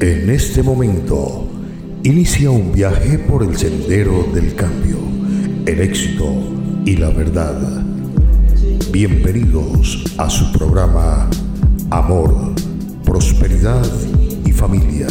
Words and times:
En 0.00 0.30
este 0.30 0.62
momento, 0.62 1.48
inicia 2.04 2.52
un 2.52 2.70
viaje 2.70 3.18
por 3.18 3.42
el 3.42 3.58
sendero 3.58 4.28
del 4.32 4.54
cambio, 4.54 4.96
el 5.66 5.80
éxito 5.80 6.24
y 6.84 6.94
la 6.94 7.10
verdad. 7.10 7.82
Bienvenidos 8.92 10.04
a 10.16 10.30
su 10.30 10.52
programa 10.52 11.28
Amor, 11.90 12.54
Prosperidad 13.04 13.90
y 14.46 14.52
Familia, 14.52 15.08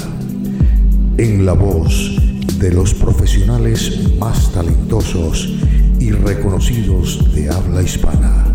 en 1.18 1.46
la 1.46 1.52
voz 1.52 2.16
de 2.58 2.72
los 2.72 2.94
profesionales 2.94 4.18
más 4.18 4.54
talentosos 4.54 5.54
y 6.00 6.12
reconocidos 6.12 7.36
de 7.36 7.50
habla 7.50 7.84
hispana, 7.84 8.54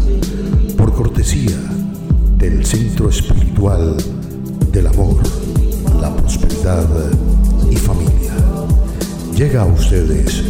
por 0.78 0.94
cortesía 0.94 1.60
del 2.38 2.64
Centro 2.64 3.10
Espiritual 3.10 3.98
del 4.72 4.86
Amor 4.86 5.20
la 6.02 6.10
prosperidad 6.16 6.84
y 7.70 7.76
familia. 7.76 8.34
Llega 9.36 9.62
a 9.62 9.66
ustedes 9.66 10.42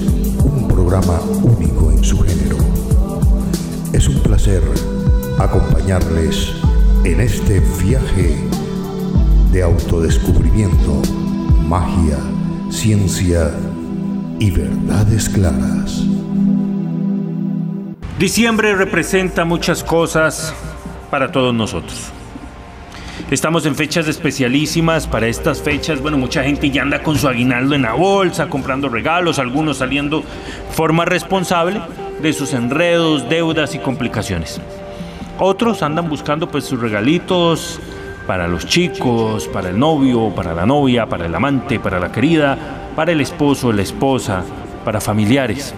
un 0.42 0.66
programa 0.66 1.20
único 1.42 1.92
en 1.92 2.02
su 2.02 2.18
género. 2.22 2.56
Es 3.92 4.08
un 4.08 4.22
placer 4.22 4.62
acompañarles 5.38 6.54
en 7.04 7.20
este 7.20 7.60
viaje 7.84 8.34
de 9.52 9.62
autodescubrimiento, 9.62 11.02
magia, 11.68 12.16
ciencia 12.70 13.50
y 14.38 14.50
verdades 14.50 15.28
claras. 15.28 16.02
Diciembre 18.18 18.74
representa 18.74 19.44
muchas 19.44 19.84
cosas 19.84 20.54
para 21.10 21.30
todos 21.30 21.52
nosotros. 21.52 22.10
Estamos 23.32 23.64
en 23.64 23.74
fechas 23.74 24.08
especialísimas. 24.08 25.06
Para 25.06 25.26
estas 25.26 25.62
fechas, 25.62 26.02
bueno, 26.02 26.18
mucha 26.18 26.44
gente 26.44 26.68
ya 26.68 26.82
anda 26.82 27.02
con 27.02 27.16
su 27.16 27.26
aguinaldo 27.26 27.74
en 27.74 27.80
la 27.80 27.94
bolsa, 27.94 28.50
comprando 28.50 28.90
regalos, 28.90 29.38
algunos 29.38 29.78
saliendo 29.78 30.22
forma 30.72 31.06
responsable 31.06 31.80
de 32.20 32.34
sus 32.34 32.52
enredos, 32.52 33.26
deudas 33.30 33.74
y 33.74 33.78
complicaciones. 33.78 34.60
Otros 35.38 35.82
andan 35.82 36.10
buscando 36.10 36.50
pues 36.50 36.64
sus 36.64 36.78
regalitos 36.78 37.80
para 38.26 38.46
los 38.46 38.66
chicos, 38.66 39.48
para 39.48 39.70
el 39.70 39.78
novio, 39.78 40.28
para 40.34 40.52
la 40.52 40.66
novia, 40.66 41.06
para 41.06 41.24
el 41.24 41.34
amante, 41.34 41.80
para 41.80 41.98
la 41.98 42.12
querida, 42.12 42.58
para 42.94 43.12
el 43.12 43.22
esposo, 43.22 43.72
la 43.72 43.80
esposa, 43.80 44.44
para 44.84 45.00
familiares. 45.00 45.74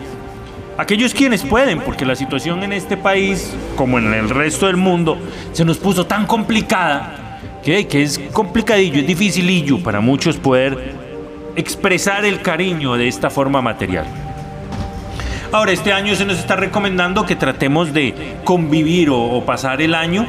Aquellos 0.77 1.15
quienes 1.15 1.45
pueden, 1.45 1.83
porque 1.83 2.05
la 2.05 2.17
situación 2.17 2.65
en 2.65 2.73
este 2.73 2.97
país, 2.97 3.55
como 3.77 3.99
en 3.99 4.13
el 4.13 4.29
resto 4.29 4.67
del 4.67 4.77
mundo, 4.77 5.17
se 5.53 5.65
nos 5.65 5.79
puso 5.79 6.05
tan 6.05 6.27
complicada 6.27 7.21
que, 7.65 8.03
es 8.03 8.21
complicadillo, 8.33 9.01
es 9.01 9.07
dificilillo 9.07 9.83
para 9.83 10.01
muchos 10.01 10.37
poder 10.37 10.95
expresar 11.57 12.25
el 12.25 12.43
cariño 12.43 12.95
de 12.95 13.09
esta 13.09 13.31
forma 13.31 13.63
material. 13.63 14.05
Ahora, 15.51 15.73
este 15.73 15.93
año 15.93 16.15
se 16.15 16.25
nos 16.25 16.39
está 16.39 16.57
recomendando 16.57 17.25
que 17.25 17.37
tratemos 17.37 17.93
de 17.93 18.15
convivir 18.45 19.09
o, 19.11 19.43
pasar 19.47 19.81
el 19.81 19.95
año 19.95 20.27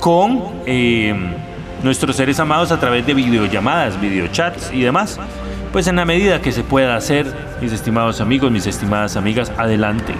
con 0.00 0.42
eh, 0.66 1.14
nuestros 1.82 2.16
seres 2.16 2.38
amados 2.38 2.70
a 2.72 2.78
través 2.78 3.06
de 3.06 3.14
videollamadas, 3.14 4.00
videochats 4.00 4.72
y 4.72 4.82
demás. 4.82 5.18
Pues 5.72 5.86
en 5.86 5.96
la 5.96 6.04
medida 6.04 6.40
que 6.40 6.52
se 6.52 6.62
pueda 6.62 6.96
hacer, 6.96 7.26
mis 7.60 7.72
estimados 7.72 8.20
amigos, 8.20 8.50
mis 8.50 8.66
estimadas 8.66 9.16
amigas, 9.16 9.52
adelante. 9.56 10.12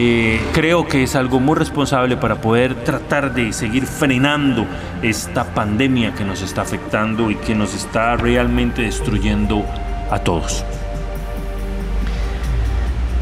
Eh, 0.00 0.40
creo 0.52 0.86
que 0.86 1.02
es 1.02 1.16
algo 1.16 1.40
muy 1.40 1.56
responsable 1.56 2.16
para 2.16 2.40
poder 2.40 2.84
tratar 2.84 3.34
de 3.34 3.52
seguir 3.52 3.84
frenando 3.84 4.64
esta 5.02 5.42
pandemia 5.42 6.14
que 6.14 6.24
nos 6.24 6.40
está 6.40 6.62
afectando 6.62 7.32
y 7.32 7.34
que 7.34 7.56
nos 7.56 7.74
está 7.74 8.14
realmente 8.14 8.82
destruyendo 8.82 9.64
a 10.08 10.20
todos. 10.20 10.64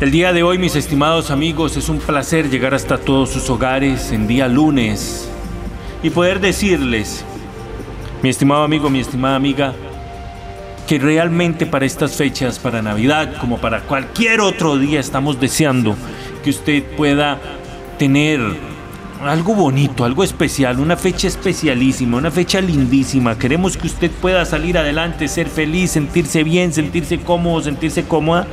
El 0.02 0.10
día 0.10 0.34
de 0.34 0.42
hoy, 0.42 0.58
mis 0.58 0.76
estimados 0.76 1.30
amigos, 1.30 1.78
es 1.78 1.88
un 1.88 1.98
placer 1.98 2.50
llegar 2.50 2.74
hasta 2.74 2.98
todos 2.98 3.30
sus 3.30 3.48
hogares 3.48 4.12
en 4.12 4.26
día 4.26 4.46
lunes 4.46 5.30
y 6.02 6.10
poder 6.10 6.40
decirles, 6.40 7.24
mi 8.22 8.28
estimado 8.28 8.64
amigo, 8.64 8.90
mi 8.90 9.00
estimada 9.00 9.36
amiga, 9.36 9.72
que 10.86 10.98
realmente 10.98 11.64
para 11.64 11.86
estas 11.86 12.16
fechas, 12.16 12.58
para 12.58 12.82
Navidad, 12.82 13.38
como 13.40 13.56
para 13.56 13.80
cualquier 13.80 14.42
otro 14.42 14.76
día, 14.76 15.00
estamos 15.00 15.40
deseando 15.40 15.96
que 16.46 16.50
usted 16.50 16.84
pueda 16.96 17.40
tener 17.98 18.38
algo 19.20 19.52
bonito, 19.56 20.04
algo 20.04 20.22
especial, 20.22 20.78
una 20.78 20.96
fecha 20.96 21.26
especialísima, 21.26 22.18
una 22.18 22.30
fecha 22.30 22.60
lindísima. 22.60 23.36
Queremos 23.36 23.76
que 23.76 23.88
usted 23.88 24.12
pueda 24.12 24.44
salir 24.44 24.78
adelante, 24.78 25.26
ser 25.26 25.48
feliz, 25.48 25.90
sentirse 25.90 26.44
bien, 26.44 26.72
sentirse 26.72 27.18
cómodo, 27.18 27.62
sentirse 27.62 28.04
cómoda 28.04 28.46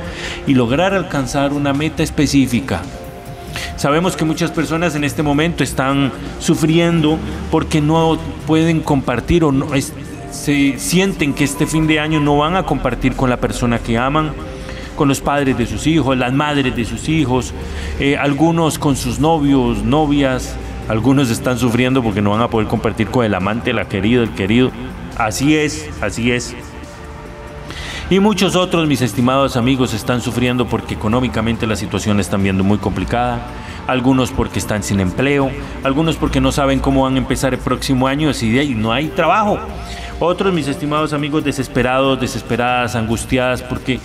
y 0.44 0.54
lograr 0.54 0.92
alcanzar 0.92 1.52
una 1.52 1.72
meta 1.72 2.02
específica. 2.02 2.82
Sabemos 3.76 4.16
que 4.16 4.24
muchas 4.24 4.50
personas 4.50 4.96
en 4.96 5.04
este 5.04 5.22
momento 5.22 5.62
están 5.62 6.10
sufriendo 6.40 7.16
porque 7.52 7.80
no 7.80 8.18
pueden 8.44 8.80
compartir 8.80 9.44
o 9.44 9.52
no, 9.52 9.68
se 10.32 10.80
sienten 10.80 11.32
que 11.32 11.44
este 11.44 11.64
fin 11.64 11.86
de 11.86 12.00
año 12.00 12.18
no 12.18 12.38
van 12.38 12.56
a 12.56 12.64
compartir 12.64 13.14
con 13.14 13.30
la 13.30 13.36
persona 13.36 13.78
que 13.78 13.96
aman 13.96 14.32
con 14.94 15.08
los 15.08 15.20
padres 15.20 15.56
de 15.58 15.66
sus 15.66 15.86
hijos, 15.86 16.16
las 16.16 16.32
madres 16.32 16.74
de 16.74 16.84
sus 16.84 17.08
hijos, 17.08 17.52
eh, 17.98 18.16
algunos 18.16 18.78
con 18.78 18.96
sus 18.96 19.18
novios, 19.18 19.82
novias, 19.82 20.56
algunos 20.88 21.30
están 21.30 21.58
sufriendo 21.58 22.02
porque 22.02 22.20
no 22.20 22.30
van 22.30 22.42
a 22.42 22.48
poder 22.48 22.68
compartir 22.68 23.08
con 23.08 23.24
el 23.24 23.34
amante, 23.34 23.72
la 23.72 23.86
querida, 23.86 24.22
el 24.22 24.30
querido. 24.30 24.70
Así 25.16 25.56
es, 25.56 25.88
así 26.00 26.30
es. 26.32 26.54
Y 28.10 28.20
muchos 28.20 28.54
otros, 28.54 28.86
mis 28.86 29.00
estimados 29.00 29.56
amigos, 29.56 29.94
están 29.94 30.20
sufriendo 30.20 30.66
porque 30.66 30.94
económicamente 30.94 31.66
la 31.66 31.74
situación 31.74 32.16
la 32.16 32.20
están 32.20 32.42
viendo 32.42 32.62
muy 32.62 32.76
complicada. 32.76 33.40
Algunos 33.86 34.30
porque 34.30 34.58
están 34.58 34.82
sin 34.82 35.00
empleo, 35.00 35.50
algunos 35.82 36.16
porque 36.16 36.40
no 36.40 36.52
saben 36.52 36.80
cómo 36.80 37.02
van 37.02 37.14
a 37.14 37.18
empezar 37.18 37.54
el 37.54 37.60
próximo 37.60 38.06
año 38.06 38.30
y 38.30 38.74
no 38.74 38.92
hay 38.92 39.08
trabajo. 39.08 39.58
Otros, 40.20 40.52
mis 40.54 40.68
estimados 40.68 41.12
amigos, 41.12 41.44
desesperados, 41.44 42.20
desesperadas, 42.20 42.94
angustiadas 42.94 43.62
porque 43.62 44.00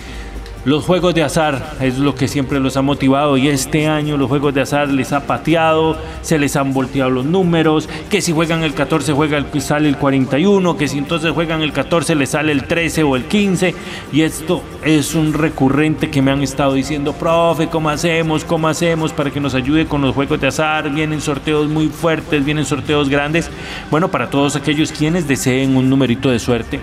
los 0.64 0.84
juegos 0.84 1.14
de 1.14 1.22
azar 1.22 1.76
es 1.80 1.98
lo 1.98 2.14
que 2.14 2.28
siempre 2.28 2.60
los 2.60 2.76
ha 2.76 2.82
motivado 2.82 3.36
y 3.36 3.48
este 3.48 3.86
año 3.86 4.16
los 4.16 4.28
juegos 4.28 4.52
de 4.52 4.60
azar 4.60 4.88
les 4.88 5.12
ha 5.12 5.26
pateado, 5.26 5.96
se 6.20 6.38
les 6.38 6.54
han 6.56 6.74
volteado 6.74 7.10
los 7.10 7.24
números, 7.24 7.88
que 8.10 8.20
si 8.20 8.32
juegan 8.32 8.62
el 8.62 8.74
14 8.74 9.12
juega 9.12 9.42
sale 9.60 9.88
el 9.88 9.96
41, 9.96 10.76
que 10.76 10.88
si 10.88 10.98
entonces 10.98 11.32
juegan 11.32 11.62
el 11.62 11.72
14 11.72 12.14
les 12.14 12.30
sale 12.30 12.52
el 12.52 12.64
13 12.64 13.02
o 13.04 13.16
el 13.16 13.24
15 13.24 13.74
y 14.12 14.22
esto 14.22 14.62
es 14.84 15.14
un 15.14 15.32
recurrente 15.32 16.10
que 16.10 16.20
me 16.22 16.30
han 16.30 16.42
estado 16.42 16.74
diciendo, 16.74 17.12
profe, 17.12 17.68
¿cómo 17.68 17.88
hacemos? 17.88 18.44
¿Cómo 18.44 18.68
hacemos 18.68 19.12
para 19.12 19.30
que 19.30 19.40
nos 19.40 19.54
ayude 19.54 19.86
con 19.86 20.02
los 20.02 20.14
juegos 20.14 20.40
de 20.40 20.48
azar? 20.48 20.90
Vienen 20.90 21.20
sorteos 21.20 21.68
muy 21.68 21.88
fuertes, 21.88 22.44
vienen 22.44 22.66
sorteos 22.66 23.08
grandes. 23.08 23.50
Bueno, 23.90 24.08
para 24.08 24.28
todos 24.28 24.56
aquellos 24.56 24.92
quienes 24.92 25.26
deseen 25.26 25.76
un 25.76 25.88
numerito 25.88 26.30
de 26.30 26.38
suerte, 26.38 26.80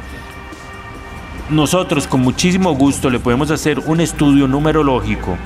nosotros 1.49 2.07
con 2.07 2.21
muchísimo 2.21 2.73
gusto 2.75 3.09
le 3.09 3.19
podemos 3.19 3.51
hacer 3.51 3.79
un 3.79 4.01
estudio 4.01 4.47
numerológico 4.47 5.37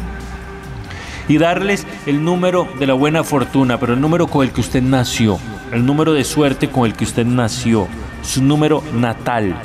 y 1.27 1.37
darles 1.37 1.85
el 2.05 2.23
número 2.23 2.67
de 2.79 2.87
la 2.87 2.93
buena 2.93 3.23
fortuna, 3.23 3.79
pero 3.79 3.93
el 3.93 4.01
número 4.01 4.27
con 4.27 4.45
el 4.45 4.51
que 4.51 4.61
usted 4.61 4.81
nació, 4.81 5.39
el 5.71 5.85
número 5.85 6.13
de 6.13 6.23
suerte 6.23 6.69
con 6.69 6.85
el 6.85 6.93
que 6.93 7.03
usted 7.03 7.25
nació, 7.25 7.87
su 8.23 8.43
número 8.43 8.83
natal. 8.93 9.55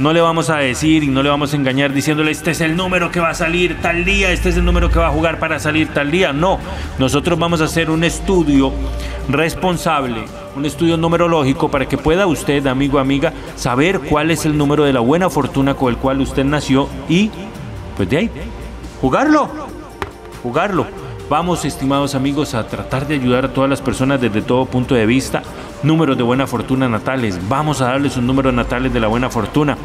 No 0.00 0.14
le 0.14 0.22
vamos 0.22 0.48
a 0.48 0.56
decir 0.56 1.04
y 1.04 1.08
no 1.08 1.22
le 1.22 1.28
vamos 1.28 1.52
a 1.52 1.56
engañar 1.56 1.92
diciéndole 1.92 2.30
este 2.30 2.52
es 2.52 2.62
el 2.62 2.74
número 2.74 3.10
que 3.10 3.20
va 3.20 3.28
a 3.28 3.34
salir 3.34 3.82
tal 3.82 4.02
día, 4.02 4.32
este 4.32 4.48
es 4.48 4.56
el 4.56 4.64
número 4.64 4.88
que 4.88 4.98
va 4.98 5.08
a 5.08 5.10
jugar 5.10 5.38
para 5.38 5.58
salir 5.58 5.88
tal 5.88 6.10
día. 6.10 6.32
No, 6.32 6.58
nosotros 6.98 7.38
vamos 7.38 7.60
a 7.60 7.64
hacer 7.64 7.90
un 7.90 8.02
estudio 8.02 8.72
responsable, 9.28 10.24
un 10.56 10.64
estudio 10.64 10.96
numerológico 10.96 11.70
para 11.70 11.86
que 11.86 11.98
pueda 11.98 12.26
usted, 12.26 12.66
amigo, 12.66 12.98
amiga, 12.98 13.34
saber 13.56 14.00
cuál 14.00 14.30
es 14.30 14.46
el 14.46 14.56
número 14.56 14.84
de 14.84 14.94
la 14.94 15.00
buena 15.00 15.28
fortuna 15.28 15.74
con 15.74 15.90
el 15.92 15.98
cual 15.98 16.22
usted 16.22 16.46
nació 16.46 16.88
y, 17.06 17.30
pues 17.98 18.08
de 18.08 18.16
ahí, 18.16 18.30
jugarlo, 19.02 19.50
jugarlo. 20.42 20.86
Vamos, 21.28 21.66
estimados 21.66 22.14
amigos, 22.14 22.54
a 22.54 22.66
tratar 22.66 23.06
de 23.06 23.16
ayudar 23.16 23.44
a 23.44 23.52
todas 23.52 23.68
las 23.68 23.82
personas 23.82 24.18
desde 24.18 24.40
todo 24.40 24.64
punto 24.64 24.94
de 24.94 25.04
vista 25.04 25.42
números 25.82 26.16
de 26.16 26.22
buena 26.22 26.46
fortuna 26.46 26.88
natales. 26.88 27.38
Vamos 27.48 27.80
a 27.80 27.86
darles 27.86 28.16
un 28.16 28.26
número 28.26 28.52
natales 28.52 28.92
de 28.92 29.00
la 29.00 29.08
buena 29.08 29.30
fortuna. 29.30 29.76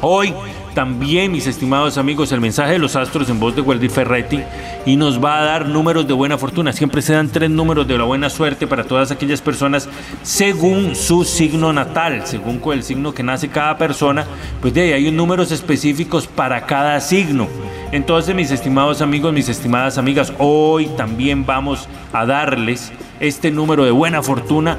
Hoy 0.00 0.34
también, 0.74 1.32
mis 1.32 1.46
estimados 1.46 1.98
amigos, 1.98 2.32
el 2.32 2.40
mensaje 2.40 2.72
de 2.72 2.78
los 2.78 2.96
astros 2.96 3.28
en 3.28 3.38
voz 3.38 3.54
de 3.54 3.62
Waldir 3.62 3.90
Ferretti 3.90 4.40
y 4.86 4.96
nos 4.96 5.22
va 5.22 5.40
a 5.40 5.44
dar 5.44 5.66
números 5.66 6.06
de 6.06 6.14
buena 6.14 6.38
fortuna. 6.38 6.72
Siempre 6.72 7.02
se 7.02 7.12
dan 7.12 7.28
tres 7.28 7.50
números 7.50 7.86
de 7.86 7.98
la 7.98 8.04
buena 8.04 8.30
suerte 8.30 8.66
para 8.66 8.84
todas 8.84 9.10
aquellas 9.10 9.40
personas 9.40 9.88
según 10.22 10.94
su 10.94 11.24
signo 11.24 11.72
natal, 11.72 12.22
según 12.26 12.60
el 12.72 12.82
signo 12.82 13.12
que 13.14 13.22
nace 13.22 13.48
cada 13.48 13.76
persona. 13.76 14.26
Pues 14.60 14.74
de 14.74 14.82
ahí 14.82 14.92
hay 14.92 15.10
números 15.10 15.52
específicos 15.52 16.26
para 16.26 16.66
cada 16.66 17.00
signo. 17.00 17.48
Entonces, 17.92 18.34
mis 18.34 18.50
estimados 18.50 19.02
amigos, 19.02 19.32
mis 19.32 19.48
estimadas 19.48 19.98
amigas, 19.98 20.32
hoy 20.38 20.86
también 20.96 21.44
vamos 21.44 21.88
a 22.12 22.24
darles 22.24 22.92
este 23.20 23.50
número 23.50 23.84
de 23.84 23.90
buena 23.90 24.22
fortuna 24.22 24.78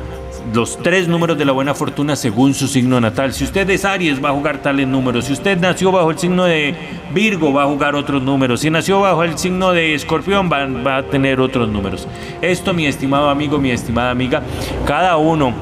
los 0.53 0.77
tres 0.81 1.07
números 1.07 1.37
de 1.37 1.45
la 1.45 1.51
buena 1.51 1.73
fortuna 1.73 2.15
según 2.15 2.53
su 2.53 2.67
signo 2.67 2.99
natal. 2.99 3.33
Si 3.33 3.43
usted 3.43 3.69
es 3.69 3.85
Aries, 3.85 4.23
va 4.23 4.29
a 4.29 4.33
jugar 4.33 4.61
tales 4.61 4.87
números. 4.87 5.25
Si 5.25 5.33
usted 5.33 5.57
nació 5.57 5.91
bajo 5.91 6.11
el 6.11 6.17
signo 6.17 6.45
de 6.45 6.75
Virgo, 7.13 7.53
va 7.53 7.63
a 7.63 7.67
jugar 7.67 7.95
otros 7.95 8.21
números. 8.21 8.61
Si 8.61 8.69
nació 8.69 9.01
bajo 9.01 9.23
el 9.23 9.37
signo 9.37 9.71
de 9.71 9.93
Escorpión, 9.93 10.49
va, 10.51 10.65
va 10.65 10.97
a 10.97 11.03
tener 11.03 11.39
otros 11.39 11.69
números. 11.69 12.07
Esto, 12.41 12.73
mi 12.73 12.85
estimado 12.85 13.29
amigo, 13.29 13.57
mi 13.57 13.71
estimada 13.71 14.11
amiga, 14.11 14.41
cada 14.85 15.17
uno 15.17 15.53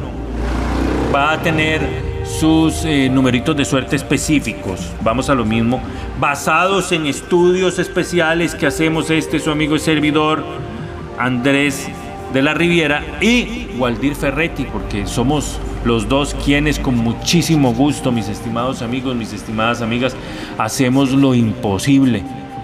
va 1.14 1.34
a 1.34 1.42
tener 1.42 1.82
sus 2.26 2.86
eh, 2.86 3.10
numeritos 3.10 3.56
de 3.56 3.66
suerte 3.66 3.96
específicos. 3.96 4.80
Vamos 5.02 5.30
a 5.30 5.36
lo 5.36 5.46
mismo, 5.46 5.82
basados 6.20 6.92
en 6.92 7.06
estudios 7.06 7.78
especiales 7.80 8.56
que 8.56 8.68
hacemos 8.68 9.10
este 9.10 9.40
su 9.40 9.52
amigo 9.52 9.76
y 9.76 9.80
servidor 9.80 10.44
Andrés 11.18 11.90
de 12.34 12.42
la 12.42 12.54
Riviera 12.54 13.04
y 13.22 13.68
Waldir 13.78 14.16
Ferretti, 14.16 14.66
porque 14.66 15.06
somos 15.08 15.60
los 15.86 16.08
dos 16.08 16.36
quienes 16.46 16.80
con 16.80 16.98
muchísimo 16.98 17.74
gusto, 17.74 18.12
mis 18.12 18.28
estimados 18.28 18.82
amigos, 18.82 19.16
mis 19.16 19.34
estimadas 19.34 19.82
amigas, 19.82 20.16
hacemos 20.58 21.12
lo 21.12 21.34
imposible 21.34 22.24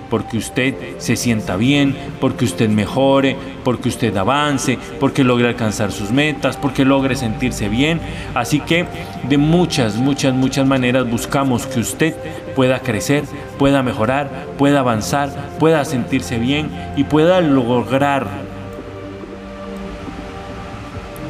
porque 0.10 0.38
usted 0.38 0.74
se 1.00 1.16
sienta 1.16 1.58
bien, 1.58 1.96
porque 2.20 2.46
usted 2.46 2.70
mejore, 2.70 3.36
porque 3.64 3.90
usted 3.90 4.16
avance, 4.16 4.78
porque 5.00 5.24
logre 5.24 5.50
alcanzar 5.50 5.92
sus 5.92 6.12
metas, 6.12 6.58
porque 6.58 6.86
logre 6.86 7.16
sentirse 7.16 7.70
bien. 7.70 8.00
Así 8.34 8.60
que 8.60 8.86
de 9.28 9.38
muchas, 9.38 9.96
muchas, 9.96 10.34
muchas 10.34 10.66
maneras 10.66 11.10
buscamos 11.10 11.66
que 11.68 11.80
usted 11.80 12.16
pueda 12.56 12.80
crecer, 12.80 13.24
pueda 13.60 13.84
mejorar, 13.84 14.30
pueda 14.58 14.80
avanzar, 14.80 15.30
pueda 15.60 15.84
sentirse 15.86 16.38
bien 16.38 16.70
y 16.96 17.04
pueda 17.04 17.42
lograr 17.42 18.47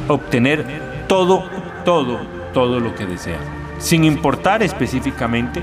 obtener 0.08 0.64
todo, 1.06 1.44
todo, 1.84 2.18
todo 2.52 2.80
lo 2.80 2.94
que 2.94 3.06
desea, 3.06 3.38
sin 3.78 4.04
importar 4.04 4.62
específicamente 4.62 5.62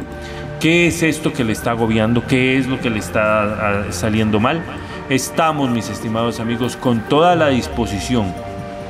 qué 0.59 0.87
es 0.87 1.03
esto 1.03 1.33
que 1.33 1.43
le 1.43 1.51
está 1.51 1.71
agobiando, 1.71 2.25
qué 2.25 2.57
es 2.57 2.67
lo 2.67 2.79
que 2.79 2.89
le 2.89 2.99
está 2.99 3.43
ah, 3.43 3.85
saliendo 3.91 4.39
mal. 4.39 4.63
Estamos, 5.09 5.69
mis 5.69 5.89
estimados 5.89 6.39
amigos, 6.39 6.75
con 6.75 7.01
toda 7.01 7.35
la 7.35 7.49
disposición 7.49 8.33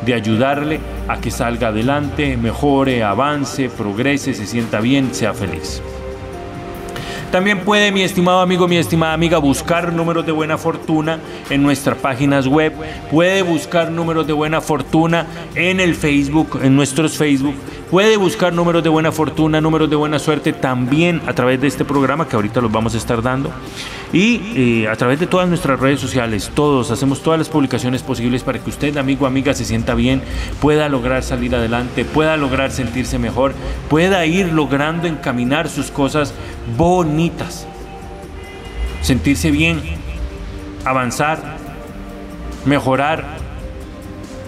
de 0.05 0.13
ayudarle 0.13 0.79
a 1.07 1.17
que 1.17 1.31
salga 1.31 1.69
adelante, 1.69 2.37
mejore, 2.37 3.03
avance, 3.03 3.69
progrese, 3.69 4.33
se 4.33 4.45
sienta 4.45 4.79
bien, 4.79 5.13
sea 5.13 5.33
feliz. 5.33 5.81
También 7.35 7.65
puede, 7.65 7.91
mi 7.91 8.01
estimado 8.01 8.39
amigo, 8.39 8.65
mi 8.65 8.77
estimada 8.77 9.11
amiga, 9.11 9.39
buscar 9.39 9.91
números 9.91 10.25
de 10.25 10.31
buena 10.31 10.57
fortuna 10.57 11.19
en 11.49 11.63
nuestras 11.63 11.97
páginas 11.97 12.47
web. 12.47 12.71
Puede 13.11 13.41
buscar 13.41 13.91
números 13.91 14.25
de 14.25 14.31
buena 14.31 14.61
fortuna 14.61 15.27
en 15.53 15.81
el 15.81 15.95
Facebook, 15.95 16.61
en 16.63 16.77
nuestros 16.77 17.17
Facebook. 17.17 17.55
Puede 17.91 18.17
buscar 18.17 18.51
números 18.51 18.83
de 18.83 18.89
buena 18.89 19.11
fortuna, 19.11 19.61
números 19.61 19.89
de 19.89 19.95
buena 19.95 20.17
suerte 20.17 20.53
también 20.53 21.21
a 21.27 21.33
través 21.33 21.61
de 21.61 21.67
este 21.67 21.85
programa 21.85 22.27
que 22.27 22.35
ahorita 22.35 22.59
los 22.59 22.71
vamos 22.71 22.95
a 22.95 22.97
estar 22.97 23.21
dando. 23.21 23.51
Y 24.11 24.41
eh, 24.55 24.87
a 24.87 24.95
través 24.95 25.19
de 25.19 25.27
todas 25.27 25.47
nuestras 25.47 25.79
redes 25.79 25.99
sociales, 25.99 26.51
todos 26.55 26.89
hacemos 26.89 27.21
todas 27.21 27.37
las 27.37 27.47
publicaciones 27.47 28.01
posibles 28.01 28.41
para 28.41 28.57
que 28.57 28.71
usted, 28.71 28.97
amigo 28.97 29.27
amiga, 29.27 29.53
se 29.53 29.65
sienta 29.65 29.93
bien, 29.93 30.23
pueda 30.61 30.89
lograr 30.89 31.21
salir 31.21 31.55
adelante, 31.55 32.05
pueda 32.05 32.37
lograr 32.37 32.71
sentirse 32.71 33.19
mejor, 33.19 33.53
pueda 33.87 34.25
ir 34.25 34.51
logrando 34.51 35.07
encaminar 35.07 35.69
sus 35.69 35.91
cosas 35.91 36.33
bonitas. 36.77 37.67
Sentirse 39.01 39.51
bien, 39.51 39.79
avanzar, 40.85 41.57
mejorar, 42.65 43.25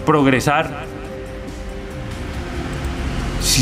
progresar. 0.04 0.87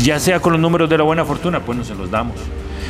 Ya 0.03 0.19
sea 0.19 0.39
con 0.39 0.53
los 0.53 0.61
números 0.61 0.89
de 0.89 0.97
la 0.97 1.03
buena 1.03 1.25
fortuna, 1.25 1.59
pues 1.61 1.77
no 1.77 1.83
se 1.83 1.95
los 1.95 2.09
damos. 2.09 2.35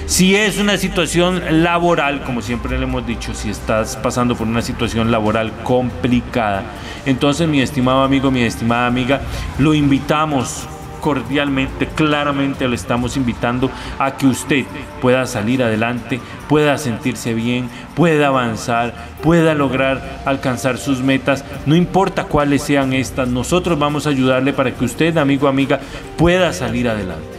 Si 0.06 0.36
es 0.36 0.58
una 0.58 0.78
situación 0.78 1.64
laboral, 1.64 2.24
como 2.24 2.42
siempre 2.42 2.78
le 2.78 2.86
hemos 2.86 3.06
dicho, 3.06 3.34
si 3.34 3.50
estás 3.50 3.98
pasando 3.98 4.36
por 4.36 4.48
una 4.48 4.62
situación 4.62 5.12
laboral 5.12 5.52
complicada, 5.64 6.64
entonces 7.06 7.48
mi 7.48 7.62
estimado 7.62 8.04
amigo, 8.04 8.32
mi 8.32 8.42
estimada 8.42 8.88
amiga, 8.88 9.22
lo 9.58 9.74
invitamos 9.74 10.68
cordialmente, 11.00 11.88
claramente 11.88 12.68
lo 12.68 12.76
estamos 12.76 13.18
invitando 13.18 13.72
a 14.00 14.18
que 14.18 14.28
usted 14.28 14.66
pueda 15.02 15.26
salir 15.26 15.64
adelante, 15.64 16.20
pueda 16.48 16.78
sentirse 16.78 17.34
bien, 17.34 17.70
pueda 17.96 18.28
avanzar, 18.28 18.94
pueda 19.22 19.54
lograr 19.54 20.22
alcanzar 20.26 20.78
sus 20.78 21.00
metas, 21.00 21.44
no 21.66 21.76
importa 21.76 22.26
cuáles 22.26 22.64
sean 22.64 22.94
estas, 22.94 23.28
nosotros 23.28 23.78
vamos 23.78 24.08
a 24.08 24.10
ayudarle 24.10 24.54
para 24.54 24.72
que 24.74 24.86
usted, 24.86 25.18
amigo, 25.18 25.48
amiga, 25.48 25.80
pueda 26.18 26.54
salir 26.54 26.90
adelante. 26.90 27.38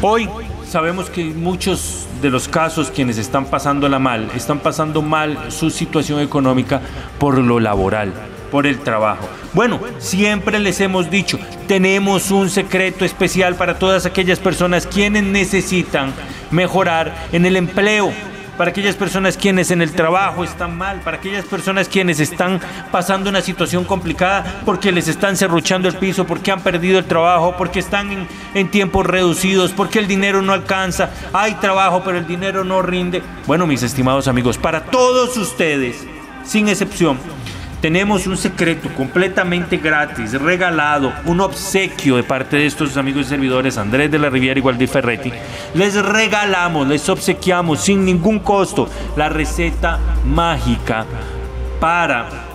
Hoy 0.00 0.28
sabemos 0.68 1.10
que 1.10 1.24
muchos 1.24 2.06
de 2.22 2.30
los 2.30 2.46
casos 2.46 2.90
quienes 2.90 3.18
están 3.18 3.46
pasándola 3.46 3.98
mal, 3.98 4.30
están 4.34 4.60
pasando 4.60 5.02
mal 5.02 5.50
su 5.50 5.70
situación 5.70 6.20
económica 6.20 6.80
por 7.18 7.38
lo 7.38 7.58
laboral, 7.58 8.12
por 8.50 8.66
el 8.66 8.78
trabajo. 8.80 9.28
Bueno, 9.52 9.80
siempre 9.98 10.58
les 10.58 10.80
hemos 10.80 11.10
dicho, 11.10 11.38
tenemos 11.66 12.30
un 12.30 12.50
secreto 12.50 13.04
especial 13.04 13.54
para 13.54 13.78
todas 13.78 14.06
aquellas 14.06 14.38
personas 14.38 14.86
quienes 14.86 15.22
necesitan 15.24 16.12
mejorar 16.50 17.14
en 17.32 17.46
el 17.46 17.56
empleo, 17.56 18.12
para 18.58 18.70
aquellas 18.70 18.96
personas 18.96 19.36
quienes 19.36 19.70
en 19.70 19.80
el 19.80 19.92
trabajo 19.92 20.42
están 20.42 20.76
mal, 20.76 21.00
para 21.00 21.18
aquellas 21.18 21.44
personas 21.44 21.88
quienes 21.88 22.18
están 22.18 22.60
pasando 22.90 23.30
una 23.30 23.40
situación 23.40 23.84
complicada 23.84 24.62
porque 24.66 24.90
les 24.90 25.06
están 25.06 25.36
cerruchando 25.36 25.88
el 25.88 25.94
piso, 25.94 26.26
porque 26.26 26.50
han 26.50 26.60
perdido 26.60 26.98
el 26.98 27.04
trabajo, 27.04 27.54
porque 27.56 27.78
están 27.78 28.10
en, 28.10 28.28
en 28.54 28.68
tiempos 28.68 29.06
reducidos, 29.06 29.70
porque 29.72 30.00
el 30.00 30.08
dinero 30.08 30.42
no 30.42 30.52
alcanza, 30.52 31.10
hay 31.32 31.54
trabajo 31.54 32.02
pero 32.04 32.18
el 32.18 32.26
dinero 32.26 32.64
no 32.64 32.82
rinde. 32.82 33.22
Bueno, 33.46 33.64
mis 33.66 33.84
estimados 33.84 34.26
amigos, 34.26 34.58
para 34.58 34.84
todos 34.86 35.36
ustedes, 35.36 36.04
sin 36.44 36.68
excepción, 36.68 37.16
tenemos 37.80 38.26
un 38.26 38.36
secreto 38.36 38.88
completamente 38.96 39.76
gratis, 39.76 40.32
regalado, 40.40 41.12
un 41.24 41.40
obsequio 41.40 42.16
de 42.16 42.22
parte 42.22 42.56
de 42.56 42.66
estos 42.66 42.96
amigos 42.96 43.26
y 43.26 43.28
servidores, 43.30 43.78
Andrés 43.78 44.10
de 44.10 44.18
la 44.18 44.30
Riviera 44.30 44.58
y 44.58 44.62
Waldir 44.62 44.88
Ferretti. 44.88 45.32
Les 45.74 45.94
regalamos, 45.94 46.86
les 46.88 47.08
obsequiamos 47.08 47.80
sin 47.80 48.04
ningún 48.04 48.40
costo 48.40 48.88
la 49.16 49.28
receta 49.28 49.98
mágica 50.24 51.06
para 51.80 52.48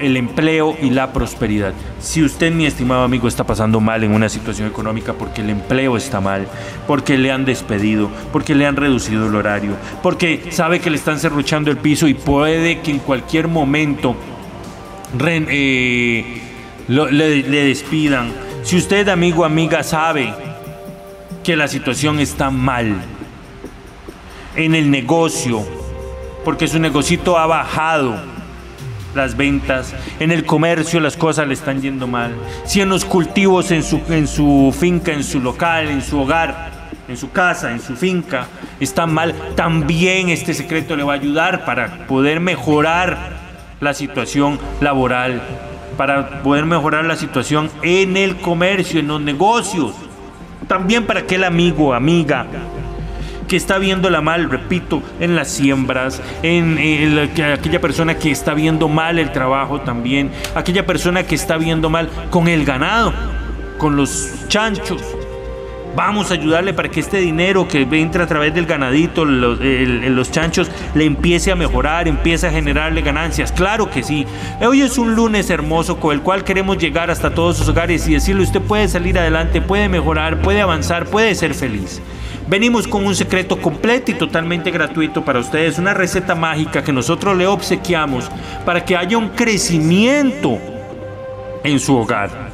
el 0.00 0.16
empleo 0.16 0.76
y 0.80 0.90
la 0.90 1.12
prosperidad. 1.12 1.74
Si 2.00 2.22
usted, 2.22 2.52
mi 2.52 2.64
estimado 2.64 3.02
amigo, 3.02 3.28
está 3.28 3.44
pasando 3.44 3.80
mal 3.80 4.02
en 4.02 4.12
una 4.12 4.28
situación 4.28 4.66
económica 4.66 5.12
porque 5.12 5.42
el 5.42 5.50
empleo 5.50 5.96
está 5.96 6.20
mal, 6.20 6.46
porque 6.86 7.18
le 7.18 7.30
han 7.30 7.44
despedido, 7.44 8.10
porque 8.32 8.54
le 8.54 8.66
han 8.66 8.76
reducido 8.76 9.26
el 9.26 9.34
horario, 9.34 9.72
porque 10.02 10.48
sabe 10.50 10.80
que 10.80 10.90
le 10.90 10.96
están 10.96 11.18
cerruchando 11.18 11.70
el 11.70 11.76
piso 11.76 12.08
y 12.08 12.14
puede 12.14 12.80
que 12.80 12.92
en 12.92 12.98
cualquier 12.98 13.48
momento 13.48 14.16
eh, 15.18 16.42
le, 16.88 17.42
le 17.42 17.64
despidan. 17.64 18.32
Si 18.62 18.76
usted, 18.76 19.08
amigo, 19.08 19.44
amiga, 19.44 19.82
sabe 19.82 20.32
que 21.42 21.56
la 21.56 21.68
situación 21.68 22.20
está 22.20 22.50
mal 22.50 23.00
en 24.56 24.74
el 24.74 24.90
negocio, 24.90 25.64
porque 26.44 26.68
su 26.68 26.78
negocito 26.78 27.38
ha 27.38 27.46
bajado 27.46 28.16
las 29.14 29.36
ventas, 29.36 29.94
en 30.20 30.30
el 30.30 30.44
comercio 30.44 31.00
las 31.00 31.16
cosas 31.16 31.48
le 31.48 31.54
están 31.54 31.80
yendo 31.80 32.06
mal, 32.06 32.34
si 32.64 32.80
en 32.80 32.88
los 32.88 33.04
cultivos 33.04 33.70
en 33.70 33.82
su, 33.82 34.00
en 34.08 34.28
su 34.28 34.74
finca, 34.78 35.12
en 35.12 35.24
su 35.24 35.40
local, 35.40 35.88
en 35.88 36.02
su 36.02 36.20
hogar, 36.20 36.70
en 37.08 37.16
su 37.16 37.32
casa, 37.32 37.72
en 37.72 37.80
su 37.80 37.96
finca, 37.96 38.46
están 38.78 39.12
mal, 39.12 39.34
también 39.56 40.28
este 40.28 40.54
secreto 40.54 40.94
le 40.94 41.02
va 41.02 41.14
a 41.14 41.16
ayudar 41.16 41.64
para 41.64 42.06
poder 42.06 42.38
mejorar 42.38 43.39
la 43.80 43.94
situación 43.94 44.58
laboral, 44.80 45.42
para 45.96 46.42
poder 46.42 46.64
mejorar 46.64 47.04
la 47.04 47.16
situación 47.16 47.70
en 47.82 48.16
el 48.16 48.36
comercio, 48.36 49.00
en 49.00 49.08
los 49.08 49.20
negocios. 49.20 49.94
También 50.66 51.06
para 51.06 51.20
aquel 51.20 51.44
amigo, 51.44 51.92
amiga, 51.92 52.46
que 53.48 53.56
está 53.56 53.78
viéndola 53.78 54.20
mal, 54.20 54.48
repito, 54.48 55.02
en 55.18 55.34
las 55.34 55.48
siembras, 55.48 56.22
en, 56.42 57.18
aquella 57.18 57.80
persona 57.80 58.16
que 58.16 58.30
está 58.30 58.54
viendo 58.54 58.88
mal 58.88 59.18
el 59.18 59.32
trabajo 59.32 59.80
también, 59.80 60.30
aquella 60.54 60.86
persona 60.86 61.24
que 61.24 61.34
está 61.34 61.56
viendo 61.56 61.90
mal 61.90 62.08
con 62.30 62.46
el 62.46 62.64
ganado, 62.64 63.12
con 63.76 63.96
los 63.96 64.46
chanchos, 64.48 65.02
Vamos 65.96 66.30
a 66.30 66.34
ayudarle 66.34 66.72
para 66.72 66.88
que 66.88 67.00
este 67.00 67.18
dinero 67.18 67.66
que 67.66 67.82
entra 67.82 68.24
a 68.24 68.26
través 68.26 68.54
del 68.54 68.64
ganadito, 68.64 69.24
los, 69.24 70.30
chanchos, 70.30 70.70
le 70.94 71.04
empiece 71.04 71.50
a 71.50 71.56
mejorar, 71.56 72.06
empiece 72.06 72.46
a 72.46 72.50
generarle 72.50 73.02
ganancias. 73.02 73.50
Claro 73.50 73.90
que 73.90 74.02
sí. 74.02 74.24
Hoy 74.60 74.82
es 74.82 74.98
un 74.98 75.14
lunes 75.16 75.50
hermoso 75.50 75.98
con 75.98 76.14
el 76.14 76.22
cual 76.22 76.44
queremos 76.44 76.78
llegar 76.78 77.10
hasta 77.10 77.34
todos 77.34 77.56
sus 77.56 77.68
hogares 77.68 78.06
y 78.06 78.14
decirle 78.14 78.42
usted 78.42 78.60
puede 78.60 78.86
salir 78.88 79.18
adelante, 79.18 79.60
puede 79.60 79.88
mejorar, 79.88 80.40
puede 80.40 80.60
avanzar, 80.60 81.06
puede 81.06 81.34
ser 81.34 81.54
feliz. 81.54 82.00
Venimos 82.48 82.86
con 82.86 83.04
un 83.04 83.14
secreto 83.14 83.60
completo 83.60 84.10
y 84.10 84.14
totalmente 84.14 84.70
gratuito 84.70 85.24
para 85.24 85.40
ustedes, 85.40 85.78
una 85.78 85.94
receta 85.94 86.34
mágica 86.34 86.82
que 86.82 86.92
nosotros 86.92 87.36
le 87.36 87.46
obsequiamos 87.46 88.30
para 88.64 88.84
que 88.84 88.96
haya 88.96 89.18
un 89.18 89.30
crecimiento 89.30 90.58
en 91.62 91.78
su 91.78 91.96
hogar 91.96 92.49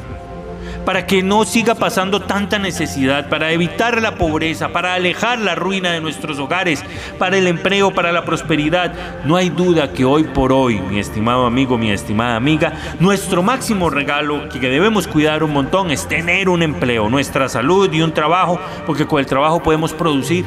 para 0.86 1.04
que 1.04 1.22
no 1.22 1.44
siga 1.44 1.74
pasando 1.74 2.22
tanta 2.22 2.60
necesidad, 2.60 3.28
para 3.28 3.50
evitar 3.50 4.00
la 4.00 4.14
pobreza, 4.14 4.68
para 4.68 4.94
alejar 4.94 5.40
la 5.40 5.56
ruina 5.56 5.90
de 5.90 6.00
nuestros 6.00 6.38
hogares, 6.38 6.82
para 7.18 7.36
el 7.36 7.48
empleo, 7.48 7.92
para 7.92 8.12
la 8.12 8.24
prosperidad. 8.24 8.94
No 9.24 9.34
hay 9.34 9.50
duda 9.50 9.92
que 9.92 10.04
hoy 10.04 10.22
por 10.22 10.52
hoy, 10.52 10.80
mi 10.80 11.00
estimado 11.00 11.44
amigo, 11.44 11.76
mi 11.76 11.90
estimada 11.90 12.36
amiga, 12.36 12.72
nuestro 13.00 13.42
máximo 13.42 13.90
regalo 13.90 14.48
que 14.48 14.60
debemos 14.60 15.08
cuidar 15.08 15.42
un 15.42 15.52
montón 15.52 15.90
es 15.90 16.06
tener 16.06 16.48
un 16.48 16.62
empleo, 16.62 17.10
nuestra 17.10 17.48
salud 17.48 17.92
y 17.92 18.00
un 18.00 18.12
trabajo, 18.12 18.60
porque 18.86 19.06
con 19.06 19.18
el 19.18 19.26
trabajo 19.26 19.60
podemos 19.60 19.92
producir 19.92 20.44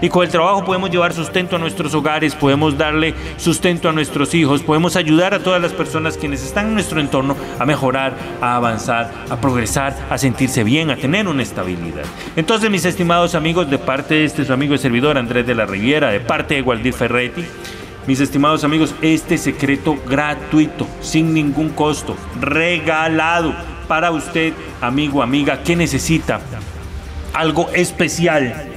y 0.00 0.08
con 0.08 0.24
el 0.24 0.30
trabajo 0.30 0.64
podemos 0.64 0.90
llevar 0.90 1.12
sustento 1.12 1.56
a 1.56 1.58
nuestros 1.58 1.94
hogares, 1.94 2.34
podemos 2.34 2.76
darle 2.76 3.14
sustento 3.36 3.88
a 3.88 3.92
nuestros 3.92 4.34
hijos, 4.34 4.62
podemos 4.62 4.96
ayudar 4.96 5.34
a 5.34 5.38
todas 5.40 5.60
las 5.60 5.72
personas 5.72 6.16
quienes 6.16 6.42
están 6.44 6.68
en 6.68 6.74
nuestro 6.74 7.00
entorno 7.00 7.36
a 7.58 7.64
mejorar, 7.64 8.14
a 8.40 8.56
avanzar, 8.56 9.12
a 9.30 9.36
progresar, 9.40 9.96
a 10.10 10.18
sentirse 10.18 10.64
bien, 10.64 10.90
a 10.90 10.96
tener 10.96 11.28
una 11.28 11.42
estabilidad. 11.42 12.04
Entonces, 12.36 12.70
mis 12.70 12.84
estimados 12.84 13.34
amigos, 13.34 13.70
de 13.70 13.78
parte 13.78 14.14
de 14.14 14.24
este 14.24 14.44
su 14.44 14.52
amigo 14.52 14.74
y 14.74 14.78
servidor 14.78 15.18
Andrés 15.18 15.46
de 15.46 15.54
la 15.54 15.66
Riviera, 15.66 16.10
de 16.10 16.20
parte 16.20 16.54
de 16.54 16.62
Waldir 16.62 16.94
Ferretti, 16.94 17.44
mis 18.06 18.20
estimados 18.20 18.64
amigos, 18.64 18.94
este 19.00 19.38
secreto 19.38 19.96
gratuito, 20.08 20.88
sin 21.00 21.32
ningún 21.32 21.68
costo, 21.70 22.16
regalado 22.40 23.54
para 23.86 24.10
usted, 24.10 24.52
amigo, 24.80 25.22
amiga, 25.22 25.62
que 25.62 25.76
necesita 25.76 26.40
algo 27.32 27.68
especial 27.72 28.71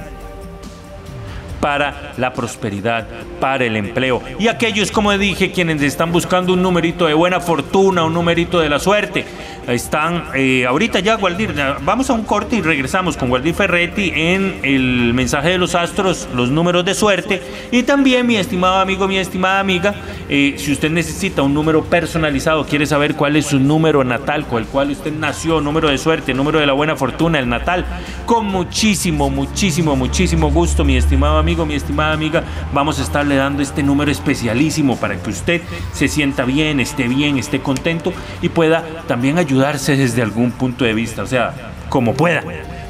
para 1.66 2.12
la 2.16 2.32
prosperidad, 2.32 3.08
para 3.40 3.64
el 3.64 3.74
empleo. 3.74 4.22
Y 4.38 4.46
aquellos, 4.46 4.92
como 4.92 5.10
dije, 5.18 5.50
quienes 5.50 5.82
están 5.82 6.12
buscando 6.12 6.52
un 6.52 6.62
numerito 6.62 7.06
de 7.06 7.14
buena 7.14 7.40
fortuna, 7.40 8.04
un 8.04 8.14
numerito 8.14 8.60
de 8.60 8.68
la 8.68 8.78
suerte, 8.78 9.24
están 9.66 10.26
eh, 10.36 10.64
ahorita 10.64 11.00
ya, 11.00 11.16
Waldir, 11.16 11.52
vamos 11.82 12.08
a 12.08 12.12
un 12.12 12.22
corte 12.22 12.54
y 12.54 12.62
regresamos 12.62 13.16
con 13.16 13.32
Waldir 13.32 13.52
Ferretti 13.52 14.12
en 14.14 14.60
el 14.62 15.12
mensaje 15.12 15.50
de 15.50 15.58
los 15.58 15.74
astros, 15.74 16.28
los 16.36 16.50
números 16.50 16.84
de 16.84 16.94
suerte. 16.94 17.42
Y 17.72 17.82
también, 17.82 18.28
mi 18.28 18.36
estimado 18.36 18.76
amigo, 18.76 19.08
mi 19.08 19.18
estimada 19.18 19.58
amiga, 19.58 19.94
eh, 20.28 20.54
si 20.58 20.70
usted 20.70 20.90
necesita 20.90 21.42
un 21.42 21.52
número 21.52 21.82
personalizado, 21.84 22.64
quiere 22.64 22.86
saber 22.86 23.16
cuál 23.16 23.34
es 23.34 23.46
su 23.46 23.58
número 23.58 24.04
natal, 24.04 24.46
con 24.46 24.62
el 24.62 24.68
cual 24.68 24.92
usted 24.92 25.12
nació, 25.12 25.60
número 25.60 25.88
de 25.88 25.98
suerte, 25.98 26.32
número 26.32 26.60
de 26.60 26.66
la 26.66 26.72
buena 26.72 26.94
fortuna, 26.94 27.40
el 27.40 27.48
natal, 27.48 27.84
con 28.24 28.46
muchísimo, 28.46 29.30
muchísimo, 29.30 29.96
muchísimo 29.96 30.50
gusto, 30.52 30.84
mi 30.84 30.96
estimado 30.96 31.38
amigo, 31.38 31.55
mi 31.64 31.74
estimada 31.74 32.12
amiga, 32.12 32.42
vamos 32.74 32.98
a 32.98 33.02
estarle 33.02 33.36
dando 33.36 33.62
este 33.62 33.82
número 33.82 34.10
especialísimo 34.10 34.96
para 34.98 35.16
que 35.16 35.30
usted 35.30 35.62
se 35.92 36.08
sienta 36.08 36.44
bien, 36.44 36.80
esté 36.80 37.08
bien, 37.08 37.38
esté 37.38 37.60
contento 37.60 38.12
y 38.42 38.50
pueda 38.50 38.84
también 39.06 39.38
ayudar 39.38 39.46
ayudarse 39.46 39.96
desde 39.96 40.22
algún 40.22 40.52
punto 40.52 40.84
de 40.84 40.92
vista, 40.92 41.22
o 41.22 41.26
sea, 41.26 41.54
como 41.88 42.14
pueda. 42.14 42.42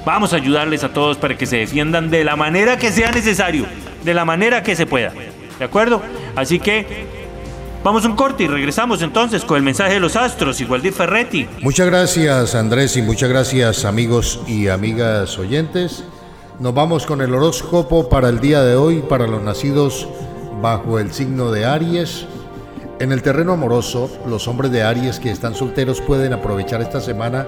Vamos 0.04 0.32
a 0.32 0.36
ayudarles 0.36 0.82
a 0.84 0.88
todos 0.88 1.16
para 1.16 1.36
que 1.36 1.46
se 1.46 1.58
defiendan 1.58 2.10
de 2.10 2.24
la 2.24 2.34
manera 2.34 2.76
que 2.76 2.90
sea 2.90 3.10
necesario, 3.10 3.66
de 4.04 4.14
la 4.14 4.24
manera 4.24 4.62
que 4.62 4.74
se 4.74 4.86
pueda. 4.86 5.12
¿De 5.58 5.64
acuerdo? 5.64 6.02
Así 6.34 6.58
que 6.58 7.16
Vamos 7.84 8.04
a 8.04 8.08
un 8.08 8.16
corte 8.16 8.42
y 8.42 8.48
regresamos 8.48 9.00
entonces 9.00 9.44
con 9.44 9.58
el 9.58 9.62
mensaje 9.62 9.94
de 9.94 10.00
los 10.00 10.16
astros, 10.16 10.60
Igualdir 10.60 10.92
Ferretti. 10.92 11.46
Muchas 11.60 11.86
gracias 11.86 12.56
Andrés 12.56 12.96
y 12.96 13.02
muchas 13.02 13.28
gracias 13.28 13.84
amigos 13.84 14.40
y 14.48 14.66
amigas 14.66 15.38
oyentes. 15.38 16.02
Nos 16.58 16.72
vamos 16.72 17.04
con 17.04 17.20
el 17.20 17.34
horóscopo 17.34 18.08
para 18.08 18.30
el 18.30 18.40
día 18.40 18.62
de 18.62 18.76
hoy, 18.76 19.02
para 19.02 19.26
los 19.26 19.42
nacidos 19.42 20.08
bajo 20.62 20.98
el 20.98 21.12
signo 21.12 21.50
de 21.50 21.66
Aries. 21.66 22.24
En 22.98 23.12
el 23.12 23.20
terreno 23.20 23.52
amoroso, 23.52 24.08
los 24.26 24.48
hombres 24.48 24.72
de 24.72 24.82
Aries 24.82 25.20
que 25.20 25.30
están 25.30 25.54
solteros 25.54 26.00
pueden 26.00 26.32
aprovechar 26.32 26.80
esta 26.80 27.02
semana 27.02 27.46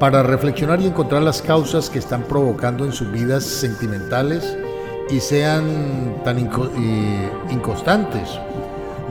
para 0.00 0.24
reflexionar 0.24 0.80
y 0.80 0.86
encontrar 0.86 1.22
las 1.22 1.40
causas 1.40 1.88
que 1.88 2.00
están 2.00 2.24
provocando 2.24 2.84
en 2.84 2.92
sus 2.92 3.12
vidas 3.12 3.44
sentimentales 3.44 4.58
y 5.08 5.20
sean 5.20 6.16
tan 6.24 6.40
inconstantes. 7.50 8.40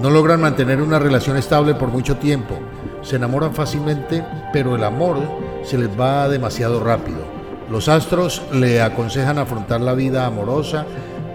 No 0.01 0.09
logran 0.09 0.41
mantener 0.41 0.81
una 0.81 0.99
relación 0.99 1.37
estable 1.37 1.73
por 1.73 1.87
mucho 1.87 2.17
tiempo. 2.17 2.59
Se 3.01 3.15
enamoran 3.15 3.55
fácilmente, 3.55 4.25
pero 4.51 4.75
el 4.75 4.83
amor 4.83 5.19
se 5.63 5.77
les 5.77 5.89
va 5.97 6.27
demasiado 6.27 6.81
rápido. 6.81 7.37
Los 7.69 7.89
astros 7.89 8.41
le 8.53 8.81
aconsejan 8.81 9.38
afrontar 9.38 9.81
la 9.81 9.93
vida 9.93 10.25
amorosa 10.25 10.86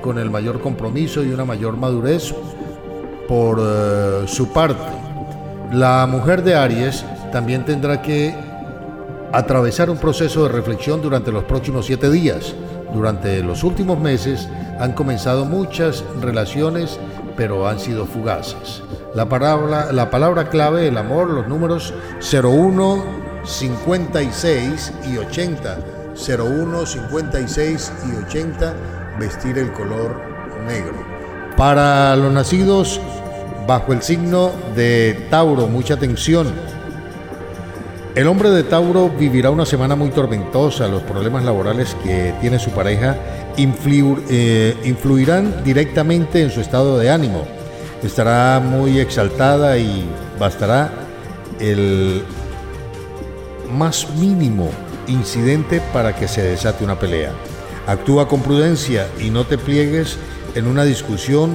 con 0.01 0.19
el 0.19 0.31
mayor 0.31 0.61
compromiso 0.61 1.23
y 1.23 1.31
una 1.31 1.45
mayor 1.45 1.77
madurez 1.77 2.35
por 3.29 3.59
eh, 3.61 4.25
su 4.27 4.53
parte, 4.53 5.03
la 5.73 6.07
mujer 6.07 6.43
de 6.43 6.55
Aries 6.55 7.03
también 7.33 7.65
tendrá 7.65 8.03
que 8.03 8.35
atravesar 9.33 9.89
un 9.89 9.97
proceso 9.97 10.43
de 10.43 10.51
reflexión 10.51 11.01
durante 11.01 11.33
los 11.33 11.45
próximos 11.45 11.87
siete 11.87 12.11
días. 12.11 12.55
Durante 12.93 13.43
los 13.43 13.65
últimos 13.65 13.99
meses 13.99 14.51
han 14.79 14.93
comenzado 14.93 15.47
muchas 15.47 16.05
relaciones, 16.21 17.01
pero 17.39 17.67
han 17.67 17.81
sido 17.81 18.05
fugaces. 18.05 18.83
La 19.15 19.31
palabra, 19.31 19.93
la 19.93 20.11
palabra 20.11 20.51
clave, 20.51 20.89
el 20.89 20.99
amor, 20.99 21.31
los 21.31 21.49
números 21.49 21.95
01, 22.21 23.03
56 23.43 24.93
y 25.11 25.17
80. 25.17 26.02
01, 26.27 26.87
56 26.87 27.93
y 28.09 28.25
80, 28.25 28.75
vestir 29.19 29.59
el 29.59 29.73
color 29.73 30.21
negro. 30.67 30.95
Para 31.57 32.15
los 32.17 32.33
nacidos 32.33 33.01
bajo 33.67 33.93
el 33.93 34.03
signo 34.03 34.53
de 34.75 35.27
Tauro, 35.31 35.67
mucha 35.67 35.95
atención. 35.95 36.53
El 38.15 38.27
hombre 38.27 38.51
de 38.51 38.63
Tauro 38.63 39.09
vivirá 39.09 39.51
una 39.51 39.65
semana 39.65 39.97
muy 39.97 40.11
tormentosa. 40.11 40.87
Los 40.87 41.03
problemas 41.03 41.45
laborales 41.45 41.97
que 42.05 42.35
tiene 42.41 42.59
su 42.59 42.71
pareja 42.71 43.17
eh, 43.57 44.77
influirán 44.85 45.65
directamente 45.65 46.43
en 46.43 46.51
su 46.51 46.61
estado 46.61 46.99
de 46.99 47.11
ánimo. 47.11 47.45
Estará 48.03 48.61
muy 48.61 48.99
exaltada 48.99 49.79
y 49.79 50.05
bastará 50.39 50.91
el 51.59 52.23
más 53.71 54.09
mínimo 54.17 54.71
incidente 55.07 55.81
para 55.93 56.15
que 56.15 56.29
se 56.29 56.43
desate 56.43 56.85
una 56.85 56.99
pelea. 56.99 57.33
Actúa 57.87 58.29
con 58.29 58.43
prudencia 58.43 59.09
y 59.19 59.31
no 59.31 59.45
te 59.45 59.59
pliegues 59.59 60.17
en 60.55 60.67
una 60.67 60.85
discusión 60.85 61.55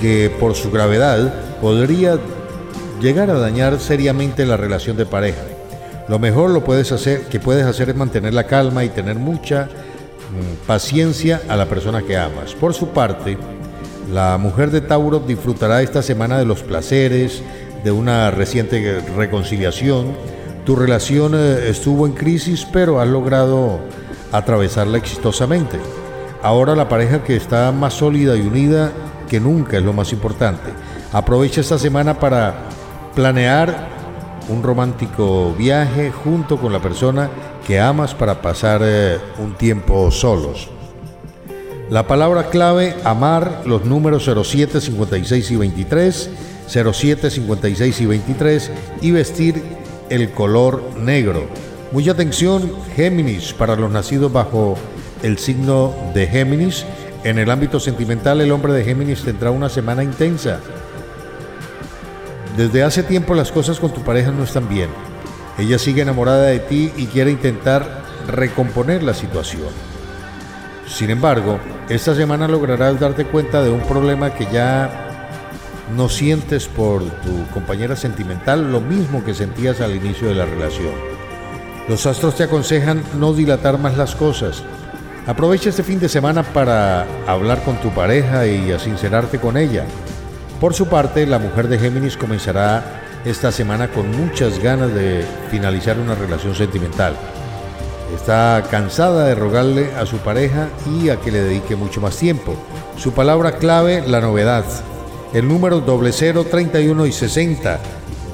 que 0.00 0.30
por 0.40 0.54
su 0.54 0.70
gravedad 0.70 1.32
podría 1.60 2.18
llegar 3.00 3.30
a 3.30 3.38
dañar 3.38 3.78
seriamente 3.80 4.46
la 4.46 4.56
relación 4.56 4.96
de 4.96 5.06
pareja. 5.06 5.42
Lo 6.08 6.18
mejor 6.18 6.50
lo 6.50 6.62
puedes 6.62 6.92
hacer, 6.92 7.22
que 7.22 7.40
puedes 7.40 7.66
hacer 7.66 7.90
es 7.90 7.96
mantener 7.96 8.32
la 8.32 8.44
calma 8.44 8.84
y 8.84 8.88
tener 8.90 9.16
mucha 9.16 9.64
mm, 9.64 10.66
paciencia 10.66 11.42
a 11.48 11.56
la 11.56 11.66
persona 11.66 12.02
que 12.02 12.16
amas. 12.16 12.54
Por 12.54 12.74
su 12.74 12.88
parte, 12.88 13.36
la 14.12 14.38
mujer 14.38 14.70
de 14.70 14.80
Tauro 14.80 15.18
disfrutará 15.18 15.82
esta 15.82 16.02
semana 16.02 16.38
de 16.38 16.44
los 16.44 16.62
placeres, 16.62 17.42
de 17.82 17.90
una 17.90 18.30
reciente 18.30 19.00
reconciliación. 19.16 20.16
Tu 20.66 20.74
relación 20.74 21.32
eh, 21.36 21.68
estuvo 21.68 22.08
en 22.08 22.12
crisis, 22.12 22.66
pero 22.72 23.00
has 23.00 23.06
logrado 23.06 23.78
atravesarla 24.32 24.98
exitosamente. 24.98 25.78
Ahora 26.42 26.74
la 26.74 26.88
pareja 26.88 27.22
que 27.22 27.36
está 27.36 27.70
más 27.70 27.94
sólida 27.94 28.36
y 28.36 28.40
unida 28.40 28.90
que 29.28 29.38
nunca 29.38 29.76
es 29.76 29.84
lo 29.84 29.92
más 29.92 30.12
importante. 30.12 30.72
Aprovecha 31.12 31.60
esta 31.60 31.78
semana 31.78 32.18
para 32.18 32.52
planear 33.14 33.86
un 34.48 34.64
romántico 34.64 35.54
viaje 35.56 36.10
junto 36.10 36.56
con 36.56 36.72
la 36.72 36.82
persona 36.82 37.30
que 37.64 37.78
amas 37.78 38.12
para 38.16 38.42
pasar 38.42 38.80
eh, 38.84 39.18
un 39.38 39.54
tiempo 39.54 40.10
solos. 40.10 40.68
La 41.90 42.08
palabra 42.08 42.48
clave, 42.50 42.96
amar, 43.04 43.62
los 43.66 43.84
números 43.84 44.28
07, 44.28 44.80
56 44.80 45.48
y 45.48 45.56
23, 45.56 46.30
07, 46.66 47.30
56 47.30 48.00
y 48.00 48.06
23 48.06 48.70
y 49.02 49.10
vestir 49.12 49.85
el 50.10 50.30
color 50.30 50.82
negro. 50.98 51.46
Mucha 51.92 52.12
atención, 52.12 52.72
Géminis, 52.94 53.52
para 53.52 53.76
los 53.76 53.90
nacidos 53.90 54.32
bajo 54.32 54.76
el 55.22 55.38
signo 55.38 55.94
de 56.14 56.26
Géminis 56.26 56.84
en 57.24 57.38
el 57.38 57.50
ámbito 57.50 57.80
sentimental, 57.80 58.40
el 58.40 58.52
hombre 58.52 58.72
de 58.72 58.84
Géminis 58.84 59.22
tendrá 59.22 59.50
una 59.50 59.68
semana 59.68 60.04
intensa. 60.04 60.60
Desde 62.56 62.82
hace 62.82 63.02
tiempo 63.02 63.34
las 63.34 63.50
cosas 63.50 63.80
con 63.80 63.92
tu 63.92 64.02
pareja 64.02 64.30
no 64.30 64.44
están 64.44 64.68
bien. 64.68 64.88
Ella 65.58 65.78
sigue 65.78 66.02
enamorada 66.02 66.46
de 66.46 66.60
ti 66.60 66.92
y 66.96 67.06
quiere 67.06 67.30
intentar 67.30 68.02
recomponer 68.28 69.02
la 69.02 69.14
situación. 69.14 69.68
Sin 70.86 71.10
embargo, 71.10 71.58
esta 71.88 72.14
semana 72.14 72.46
lograrás 72.46 73.00
darte 73.00 73.24
cuenta 73.24 73.62
de 73.62 73.70
un 73.70 73.80
problema 73.80 74.34
que 74.34 74.46
ya 74.52 75.05
no 75.94 76.08
sientes 76.08 76.66
por 76.66 77.02
tu 77.02 77.46
compañera 77.52 77.96
sentimental 77.96 78.72
lo 78.72 78.80
mismo 78.80 79.24
que 79.24 79.34
sentías 79.34 79.80
al 79.80 79.94
inicio 79.94 80.28
de 80.28 80.34
la 80.34 80.46
relación. 80.46 80.94
Los 81.88 82.06
astros 82.06 82.36
te 82.36 82.44
aconsejan 82.44 83.02
no 83.18 83.32
dilatar 83.32 83.78
más 83.78 83.96
las 83.96 84.16
cosas, 84.16 84.64
Aprovecha 85.26 85.70
este 85.70 85.82
fin 85.82 85.98
de 85.98 86.08
semana 86.08 86.44
para 86.44 87.04
hablar 87.26 87.64
con 87.64 87.76
tu 87.78 87.90
pareja 87.90 88.46
y 88.46 88.70
a 88.70 88.78
sincerarte 88.78 89.40
con 89.40 89.56
ella. 89.56 89.84
Por 90.60 90.72
su 90.72 90.86
parte, 90.86 91.26
la 91.26 91.40
mujer 91.40 91.66
de 91.66 91.80
Géminis 91.80 92.16
comenzará 92.16 93.02
esta 93.24 93.50
semana 93.50 93.88
con 93.88 94.08
muchas 94.16 94.60
ganas 94.60 94.94
de 94.94 95.24
finalizar 95.50 95.98
una 95.98 96.14
relación 96.14 96.54
sentimental. 96.54 97.16
Está 98.14 98.62
cansada 98.70 99.24
de 99.24 99.34
rogarle 99.34 99.96
a 99.96 100.06
su 100.06 100.18
pareja 100.18 100.68
y 100.94 101.08
a 101.08 101.16
que 101.16 101.32
le 101.32 101.42
dedique 101.42 101.74
mucho 101.74 102.00
más 102.00 102.16
tiempo. 102.16 102.54
Su 102.96 103.10
palabra 103.10 103.56
clave, 103.56 104.04
la 104.06 104.20
novedad. 104.20 104.64
El 105.32 105.48
número 105.48 105.80
doble 105.80 106.12
0, 106.12 106.46
31 106.50 107.06
y 107.06 107.12
60. 107.12 107.80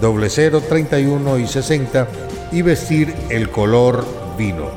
Doble 0.00 0.28
0, 0.28 0.62
31 0.68 1.38
y 1.38 1.46
60. 1.46 2.08
Y 2.52 2.62
vestir 2.62 3.14
el 3.30 3.50
color 3.50 4.04
vino. 4.36 4.70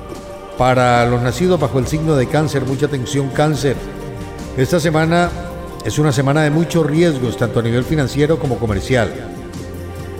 Para 0.58 1.06
los 1.06 1.22
nacidos 1.22 1.60
bajo 1.60 1.80
el 1.80 1.88
signo 1.88 2.16
de 2.16 2.28
cáncer, 2.28 2.66
mucha 2.66 2.86
atención 2.86 3.30
cáncer. 3.30 3.76
Esta 4.58 4.80
semana 4.80 5.30
es 5.84 6.00
una 6.00 6.14
semana 6.14 6.44
de 6.44 6.50
muchos 6.50 6.86
riesgos, 6.86 7.38
tanto 7.38 7.60
a 7.60 7.64
nivel 7.64 7.84
financiero 7.84 8.40
como 8.40 8.58
comercial. 8.58 9.12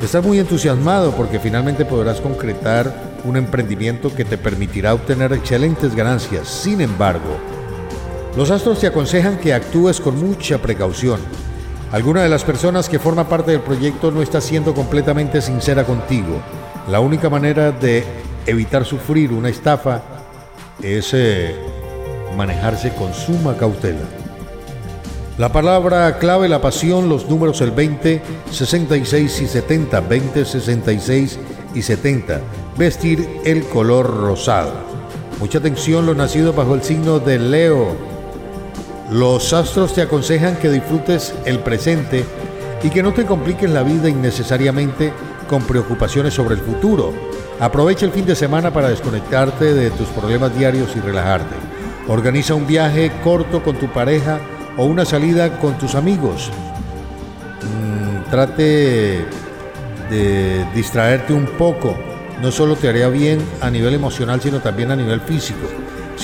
Estás 0.04 0.24
muy 0.24 0.40
entusiasmado 0.40 1.12
porque 1.12 1.40
finalmente 1.40 1.86
podrás 1.86 2.20
concretar 2.20 2.94
un 3.24 3.38
emprendimiento 3.38 4.14
que 4.14 4.26
te 4.26 4.38
permitirá 4.38 4.94
obtener 4.94 5.32
excelentes 5.32 5.96
ganancias. 5.96 6.48
Sin 6.50 6.82
embargo, 6.82 7.38
los 8.36 8.52
astros 8.52 8.80
te 8.80 8.88
aconsejan 8.88 9.40
que 9.40 9.54
actúes 9.54 10.02
con 10.02 10.20
mucha 10.20 10.62
precaución. 10.62 11.20
Alguna 11.96 12.24
de 12.24 12.28
las 12.28 12.44
personas 12.44 12.90
que 12.90 13.00
forma 13.00 13.30
parte 13.30 13.52
del 13.52 13.62
proyecto 13.62 14.12
no 14.12 14.22
está 14.22 14.42
siendo 14.42 14.74
completamente 14.74 15.42
sincera 15.42 15.86
contigo. 15.86 16.42
La 16.90 17.00
única 17.00 17.30
manera 17.30 17.72
de 17.72 18.04
evitar 18.46 18.84
sufrir 18.84 19.32
una 19.32 19.48
estafa 19.48 20.02
es 20.84 21.14
eh, 21.14 21.56
manejarse 22.36 22.94
con 22.96 23.14
suma 23.14 23.56
cautela. 23.56 24.04
La 25.38 25.54
palabra 25.54 26.20
clave, 26.20 26.50
la 26.50 26.60
pasión, 26.60 27.08
los 27.08 27.30
números 27.30 27.62
el 27.62 27.72
20, 27.72 28.22
66 28.52 29.42
y 29.42 29.48
70, 29.48 30.02
20, 30.02 30.44
66 30.44 31.40
y 31.76 31.82
70. 31.82 32.42
Vestir 32.78 33.26
el 33.46 33.64
color 33.68 34.06
rosado. 34.18 34.74
Mucha 35.40 35.60
atención 35.60 36.06
los 36.06 36.18
nacidos 36.18 36.54
bajo 36.54 36.76
el 36.76 36.84
signo 36.84 37.20
de 37.20 37.40
Leo. 37.40 38.15
Los 39.12 39.54
astros 39.54 39.94
te 39.94 40.02
aconsejan 40.02 40.56
que 40.56 40.70
disfrutes 40.70 41.36
el 41.46 41.60
presente 41.60 42.26
y 42.82 42.90
que 42.90 43.04
no 43.04 43.14
te 43.14 43.26
compliques 43.26 43.70
la 43.70 43.84
vida 43.84 44.10
innecesariamente 44.10 45.14
con 45.48 45.62
preocupaciones 45.62 46.34
sobre 46.34 46.56
el 46.56 46.62
futuro. 46.62 47.14
Aprovecha 47.60 48.08
el 48.08 48.12
fin 48.12 48.26
de 48.26 48.36
semana 48.36 48.72
para 48.72 48.90
desconectarte 48.90 49.76
de 49.76 49.92
tus 49.92 50.08
problemas 50.08 50.58
diarios 50.58 50.96
y 50.96 51.02
relajarte. 51.02 51.56
Organiza 52.08 52.56
un 52.56 52.66
viaje 52.66 53.12
corto 53.24 53.64
con 53.64 53.76
tu 53.76 53.88
pareja 53.88 54.40
o 54.76 54.86
una 54.86 55.06
salida 55.06 55.60
con 55.60 55.78
tus 55.78 55.94
amigos. 55.94 56.52
Mm, 57.62 58.32
trate 58.32 59.24
de 60.10 60.66
distraerte 60.74 61.32
un 61.32 61.46
poco. 61.46 61.96
No 62.42 62.52
solo 62.52 62.76
te 62.76 62.90
haría 62.90 63.08
bien 63.10 63.40
a 63.62 63.70
nivel 63.70 63.94
emocional, 63.94 64.42
sino 64.42 64.60
también 64.62 64.92
a 64.92 64.96
nivel 64.96 65.22
físico. 65.22 65.68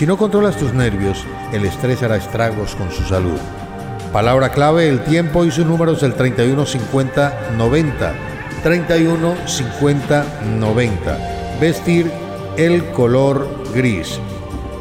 Si 0.02 0.08
no 0.08 0.18
controlas 0.18 0.58
tus 0.58 0.74
nervios, 0.74 1.24
el 1.54 1.64
estrés 1.64 2.02
hará 2.02 2.16
estragos 2.16 2.74
con 2.74 2.90
su 2.90 3.04
salud. 3.04 3.38
Palabra 4.12 4.50
clave, 4.50 4.90
el 4.90 5.04
tiempo 5.04 5.46
y 5.46 5.52
sus 5.52 5.64
números 5.64 6.02
del 6.02 6.16
31 6.16 6.66
50 6.66 7.52
90. 7.56 8.14
31 8.64 9.36
50 9.46 10.26
90. 10.58 11.18
Vestir 11.62 12.12
el 12.58 12.84
color 12.94 13.48
gris. 13.76 14.20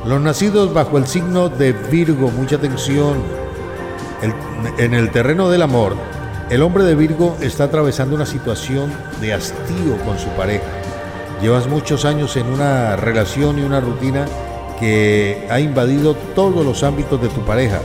Los 0.06 0.22
nacidos 0.22 0.72
bajo 0.72 0.96
el 0.96 1.06
signo 1.06 1.50
de 1.50 1.74
Virgo, 1.74 2.30
mucha 2.30 2.56
atención, 2.56 3.18
en 4.78 4.94
el 4.94 5.10
terreno 5.10 5.50
del 5.50 5.60
amor, 5.60 5.96
el 6.48 6.62
hombre 6.62 6.84
de 6.84 6.94
Virgo 6.94 7.36
está 7.42 7.64
atravesando 7.64 8.16
una 8.16 8.24
situación 8.24 8.90
de 9.20 9.34
hastío 9.34 9.98
con 10.02 10.18
su 10.18 10.30
pareja. 10.30 10.64
Llevas 11.42 11.68
muchos 11.68 12.06
años 12.06 12.38
en 12.38 12.46
una 12.46 12.96
relación 12.96 13.58
y 13.58 13.62
una 13.64 13.80
rutina 13.80 14.24
que 14.80 15.46
ha 15.50 15.60
invadido 15.60 16.16
todos 16.34 16.64
los 16.64 16.82
ámbitos 16.82 17.20
de 17.20 17.28
tu 17.28 17.42
pareja. 17.42 17.80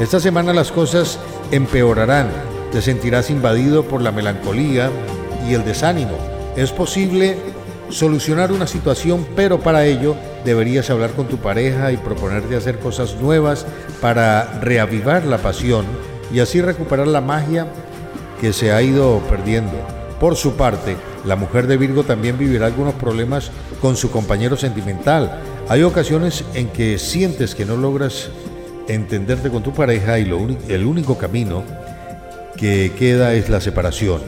Esta 0.00 0.18
semana 0.18 0.54
las 0.54 0.72
cosas 0.72 1.18
empeorarán. 1.52 2.30
Te 2.72 2.80
sentirás 2.80 3.30
invadido 3.30 3.84
por 3.84 4.00
la 4.00 4.10
melancolía 4.10 4.90
y 5.46 5.54
el 5.54 5.64
desánimo. 5.64 6.16
Es 6.56 6.72
posible 6.72 7.36
solucionar 7.90 8.52
una 8.52 8.66
situación, 8.66 9.26
pero 9.36 9.60
para 9.60 9.84
ello 9.84 10.16
deberías 10.44 10.88
hablar 10.90 11.10
con 11.10 11.26
tu 11.26 11.36
pareja 11.36 11.92
y 11.92 11.96
proponerte 11.96 12.56
hacer 12.56 12.78
cosas 12.78 13.16
nuevas 13.20 13.66
para 14.00 14.60
reavivar 14.60 15.24
la 15.24 15.38
pasión 15.38 15.84
y 16.32 16.40
así 16.40 16.60
recuperar 16.60 17.08
la 17.08 17.20
magia 17.20 17.66
que 18.40 18.52
se 18.52 18.72
ha 18.72 18.80
ido 18.80 19.18
perdiendo. 19.28 19.76
Por 20.18 20.36
su 20.36 20.54
parte, 20.54 20.96
la 21.24 21.36
mujer 21.36 21.66
de 21.66 21.76
Virgo 21.76 22.04
también 22.04 22.38
vivirá 22.38 22.66
algunos 22.66 22.94
problemas 22.94 23.50
con 23.80 23.96
su 23.96 24.10
compañero 24.10 24.56
sentimental. 24.56 25.40
Hay 25.70 25.84
ocasiones 25.84 26.44
en 26.54 26.66
que 26.66 26.98
sientes 26.98 27.54
que 27.54 27.64
no 27.64 27.76
logras 27.76 28.30
entenderte 28.88 29.50
con 29.50 29.62
tu 29.62 29.72
pareja 29.72 30.18
y 30.18 30.28
el 30.68 30.84
único 30.84 31.16
camino 31.16 31.62
que 32.56 32.90
queda 32.98 33.34
es 33.34 33.48
la 33.48 33.60
separación. 33.60 34.20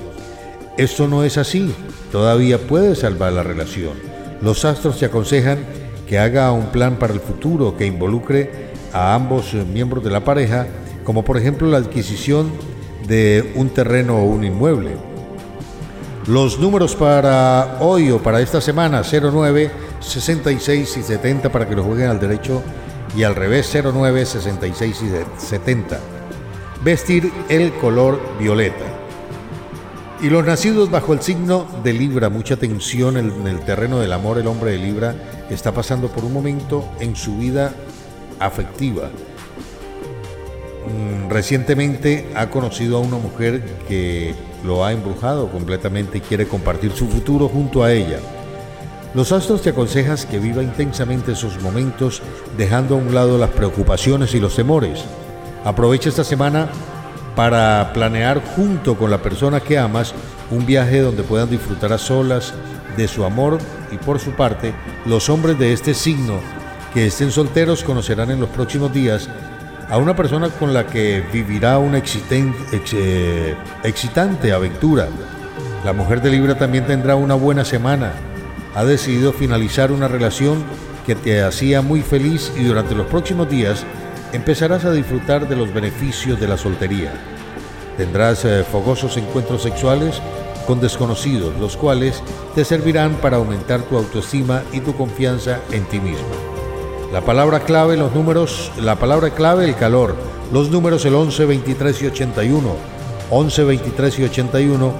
Esto 0.78 1.09
no 1.09 1.24
es 1.24 1.38
así, 1.38 1.74
todavía 2.12 2.59
puedes 2.59 3.00
salvar 3.00 3.33
la 3.33 3.42
relación. 3.42 3.94
Los 4.40 4.64
astros 4.64 5.00
te 5.00 5.07
aconsejan 5.07 5.59
que 6.07 6.16
haga 6.16 6.52
un 6.52 6.66
plan 6.66 6.96
para 6.96 7.12
el 7.12 7.18
futuro 7.18 7.76
que 7.76 7.87
involucre 7.87 8.70
a 8.92 9.12
ambos 9.12 9.52
miembros 9.52 10.05
de 10.05 10.11
la 10.11 10.22
pareja, 10.22 10.68
como 11.02 11.24
por 11.24 11.38
ejemplo 11.38 11.66
la 11.66 11.78
adquisición 11.78 12.52
de 13.09 13.52
un 13.57 13.70
terreno 13.70 14.16
o 14.18 14.26
un 14.26 14.44
inmueble. 14.44 14.92
Los 16.28 16.61
números 16.61 16.94
para 16.94 17.78
hoy 17.81 18.12
o 18.12 18.22
para 18.22 18.40
esta 18.40 18.61
semana 18.61 19.02
09, 19.02 19.82
66 20.03 20.97
y 20.97 21.03
70 21.03 21.51
para 21.51 21.69
que 21.69 21.75
lo 21.75 21.85
jueguen 21.85 22.09
al 22.09 22.21
derecho 22.21 22.62
y 23.17 23.23
al 23.23 23.35
revés 23.35 23.71
09, 23.73 24.27
66 24.27 25.03
y 25.03 25.41
70. 25.47 26.01
Vestir 26.83 27.33
el 27.49 27.73
color 27.75 28.21
violeta. 28.38 28.85
Y 30.21 30.31
los 30.31 30.45
nacidos 30.45 30.91
bajo 30.91 31.12
el 31.15 31.21
signo 31.21 31.67
de 31.83 31.93
Libra, 31.93 32.29
mucha 32.29 32.57
tensión 32.57 33.17
en 33.17 33.47
el 33.47 33.61
terreno 33.61 33.99
del 33.99 34.12
amor, 34.12 34.38
el 34.38 34.47
hombre 34.47 34.73
de 34.73 34.79
Libra 34.79 35.15
está 35.51 35.73
pasando 35.73 36.09
por 36.09 36.25
un 36.25 36.33
momento 36.33 36.88
en 37.01 37.17
su 37.17 37.37
vida 37.37 37.75
afectiva. 38.38 39.11
Mm, 40.87 41.29
recientemente 41.31 42.29
ha 42.35 42.51
conocido 42.51 42.99
a 42.99 43.01
una 43.01 43.17
mujer 43.19 43.65
que 43.88 44.35
lo 44.65 44.85
ha 44.85 44.93
embrujado 44.93 45.51
completamente 45.51 46.19
y 46.19 46.21
quiere 46.21 46.47
compartir 46.47 46.93
su 46.93 47.09
futuro 47.09 47.49
junto 47.49 47.83
a 47.83 47.93
ella. 47.93 48.19
Los 49.14 49.31
astros 49.31 49.61
te 49.61 49.70
aconsejan 49.70 50.16
que 50.31 50.38
viva 50.38 50.62
intensamente 50.62 51.33
esos 51.33 51.61
momentos 51.61 52.22
dejando 52.57 52.94
a 52.94 52.98
un 52.98 53.14
lado 53.14 53.37
las 53.37 53.51
preocupaciones 53.51 54.35
y 54.35 54.40
los 54.40 54.57
temores. 54.57 55.05
Aprovecha 55.64 56.09
esta 56.09 56.25
semana 56.25 56.68
para 57.37 57.92
planear 57.92 58.42
junto 58.57 58.96
con 58.96 59.11
la 59.11 59.18
persona 59.18 59.61
que 59.61 59.79
amas 59.79 60.14
un 60.51 60.64
viaje 60.64 61.01
donde 61.01 61.22
puedan 61.22 61.51
disfrutar 61.51 61.92
a 61.92 61.98
solas 61.98 62.55
de 62.96 63.07
su 63.07 63.25
amor 63.25 63.59
y 63.90 63.96
por 63.98 64.18
su 64.18 64.33
parte, 64.33 64.72
los 65.05 65.29
hombres 65.29 65.59
de 65.59 65.72
este 65.72 65.92
signo 65.92 66.40
que 66.94 67.07
estén 67.07 67.31
solteros 67.31 67.85
conocerán 67.85 68.31
en 68.31 68.40
los 68.40 68.48
próximos 68.48 68.92
días 68.92 69.29
a 69.90 69.98
una 69.98 70.16
persona 70.16 70.48
con 70.48 70.72
la 70.72 70.87
que 70.87 71.22
vivirá 71.33 71.79
una 71.79 71.98
eh, 71.98 73.55
excitante 73.83 74.53
aventura. 74.53 75.09
La 75.85 75.92
mujer 75.92 76.22
de 76.22 76.31
Libra 76.31 76.57
también 76.57 76.87
tendrá 76.87 77.14
una 77.14 77.35
buena 77.35 77.64
semana. 77.64 78.12
Ha 78.75 78.85
decidido 78.85 79.33
finalizar 79.33 79.93
una 79.93 80.09
relación 80.09 80.65
que 81.07 81.15
te 81.15 81.43
hacía 81.43 81.83
muy 81.83 82.01
feliz 82.03 82.53
y 82.57 82.65
durante 82.65 82.95
los 82.95 83.07
próximos 83.07 83.49
días 83.49 83.85
empezarás 84.33 84.85
a 84.85 84.93
disfrutar 84.93 85.49
de 85.49 85.57
los 85.57 85.73
beneficios 85.73 86.41
de 86.41 86.49
la 86.49 86.57
soltería. 86.57 87.13
Tendrás 87.97 88.45
eh, 88.45 88.65
fogosos 88.65 89.17
encuentros 89.17 89.63
sexuales 89.63 90.23
con 90.67 90.81
desconocidos, 90.81 91.55
los 91.59 91.77
cuales 91.77 92.23
te 92.55 92.65
servirán 92.65 93.15
para 93.17 93.37
aumentar 93.37 93.83
tu 93.83 93.97
autoestima 93.97 94.63
y 94.73 94.81
tu 94.81 94.95
confianza 94.95 95.61
en 95.71 95.85
ti 95.85 96.01
mismo. 96.01 96.27
La 97.13 97.21
palabra 97.21 97.61
clave, 97.61 97.97
los 97.97 98.15
números, 98.15 98.73
la 98.81 98.97
palabra 98.97 99.31
clave, 99.31 99.67
el 99.67 99.77
calor, 99.77 100.17
los 100.51 100.71
números 100.71 101.05
el 101.05 101.15
11, 101.15 101.45
23 101.45 102.03
y 102.03 102.07
81, 102.07 102.77
11, 103.31 103.65
23 103.65 104.19
y 104.19 104.25
81 104.25 104.93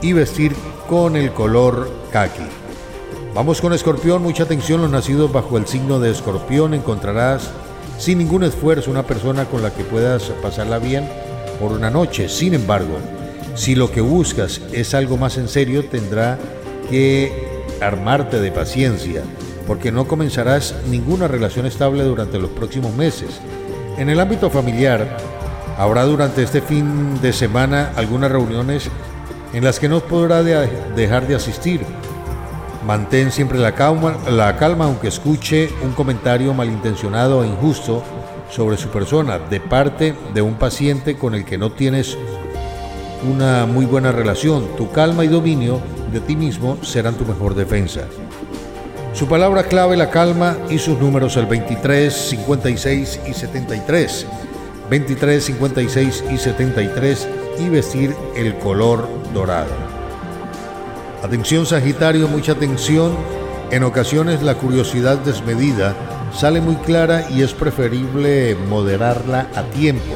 y 0.00 0.12
vestir 0.14 0.54
con 0.88 1.16
el 1.16 1.32
color 1.32 1.90
kaki. 2.10 2.67
Vamos 3.34 3.60
con 3.60 3.72
escorpión, 3.72 4.22
mucha 4.22 4.44
atención, 4.44 4.80
los 4.80 4.90
nacidos 4.90 5.32
bajo 5.32 5.58
el 5.58 5.66
signo 5.66 6.00
de 6.00 6.10
escorpión 6.10 6.74
encontrarás 6.74 7.50
sin 7.98 8.18
ningún 8.18 8.42
esfuerzo 8.42 8.90
una 8.90 9.04
persona 9.04 9.44
con 9.44 9.62
la 9.62 9.72
que 9.72 9.84
puedas 9.84 10.24
pasarla 10.42 10.78
bien 10.78 11.08
por 11.60 11.72
una 11.72 11.90
noche. 11.90 12.28
Sin 12.28 12.54
embargo, 12.54 12.98
si 13.54 13.74
lo 13.74 13.90
que 13.90 14.00
buscas 14.00 14.60
es 14.72 14.94
algo 14.94 15.16
más 15.16 15.36
en 15.36 15.48
serio, 15.48 15.84
tendrá 15.84 16.38
que 16.90 17.62
armarte 17.80 18.40
de 18.40 18.50
paciencia, 18.50 19.22
porque 19.66 19.92
no 19.92 20.08
comenzarás 20.08 20.74
ninguna 20.88 21.28
relación 21.28 21.66
estable 21.66 22.04
durante 22.04 22.38
los 22.38 22.50
próximos 22.50 22.94
meses. 22.94 23.40
En 23.98 24.08
el 24.08 24.20
ámbito 24.20 24.48
familiar, 24.48 25.16
habrá 25.76 26.04
durante 26.04 26.42
este 26.42 26.60
fin 26.60 27.20
de 27.20 27.32
semana 27.32 27.92
algunas 27.94 28.32
reuniones 28.32 28.88
en 29.52 29.64
las 29.64 29.78
que 29.78 29.88
no 29.88 30.00
podrá 30.00 30.42
dejar 30.42 31.26
de 31.28 31.34
asistir. 31.34 31.82
Mantén 32.88 33.30
siempre 33.32 33.58
la 33.58 33.74
calma, 33.74 34.16
la 34.30 34.56
calma 34.56 34.86
aunque 34.86 35.08
escuche 35.08 35.68
un 35.82 35.92
comentario 35.92 36.54
malintencionado 36.54 37.44
e 37.44 37.46
injusto 37.46 38.02
sobre 38.48 38.78
su 38.78 38.88
persona 38.88 39.38
de 39.38 39.60
parte 39.60 40.14
de 40.32 40.40
un 40.40 40.54
paciente 40.54 41.18
con 41.18 41.34
el 41.34 41.44
que 41.44 41.58
no 41.58 41.70
tienes 41.70 42.16
una 43.30 43.66
muy 43.66 43.84
buena 43.84 44.10
relación. 44.10 44.74
Tu 44.78 44.90
calma 44.90 45.26
y 45.26 45.28
dominio 45.28 45.82
de 46.10 46.20
ti 46.20 46.34
mismo 46.34 46.78
serán 46.82 47.16
tu 47.16 47.26
mejor 47.26 47.54
defensa. 47.54 48.08
Su 49.12 49.28
palabra 49.28 49.64
clave, 49.64 49.94
la 49.94 50.08
calma, 50.08 50.56
y 50.70 50.78
sus 50.78 50.98
números 50.98 51.36
el 51.36 51.44
23, 51.44 52.10
56 52.10 53.20
y 53.28 53.34
73. 53.34 54.26
23, 54.88 55.44
56 55.44 56.24
y 56.32 56.38
73 56.38 57.28
y 57.58 57.68
vestir 57.68 58.16
el 58.34 58.58
color 58.58 59.06
dorado. 59.34 59.87
Atención 61.22 61.66
Sagitario, 61.66 62.28
mucha 62.28 62.52
atención. 62.52 63.16
En 63.72 63.82
ocasiones 63.82 64.40
la 64.42 64.54
curiosidad 64.54 65.18
desmedida 65.18 65.94
sale 66.32 66.60
muy 66.60 66.76
clara 66.76 67.24
y 67.28 67.42
es 67.42 67.52
preferible 67.54 68.56
moderarla 68.68 69.48
a 69.56 69.64
tiempo. 69.64 70.14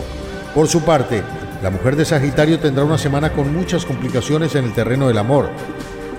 Por 0.54 0.68
su 0.68 0.82
parte, 0.82 1.22
la 1.60 1.70
mujer 1.70 1.96
de 1.96 2.04
Sagitario 2.04 2.60
tendrá 2.60 2.84
una 2.84 2.98
semana 2.98 3.32
con 3.32 3.52
muchas 3.52 3.84
complicaciones 3.84 4.54
en 4.54 4.64
el 4.64 4.72
terreno 4.74 5.08
del 5.08 5.18
amor. 5.18 5.50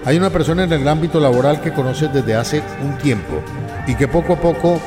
Hay 0.06 0.18
una 0.18 0.32
persona 0.32 0.66
en 0.66 0.74
el 0.74 0.88
ámbito 0.88 1.22
laboral 1.22 1.62
que 1.62 1.72
conoces 1.72 2.14
desde 2.14 2.36
hace 2.36 2.62
un 2.84 2.98
tiempo 2.98 3.42
y 3.88 3.96
que 3.96 4.10
poco 4.10 4.34
a 4.34 4.42
poco 4.42 4.82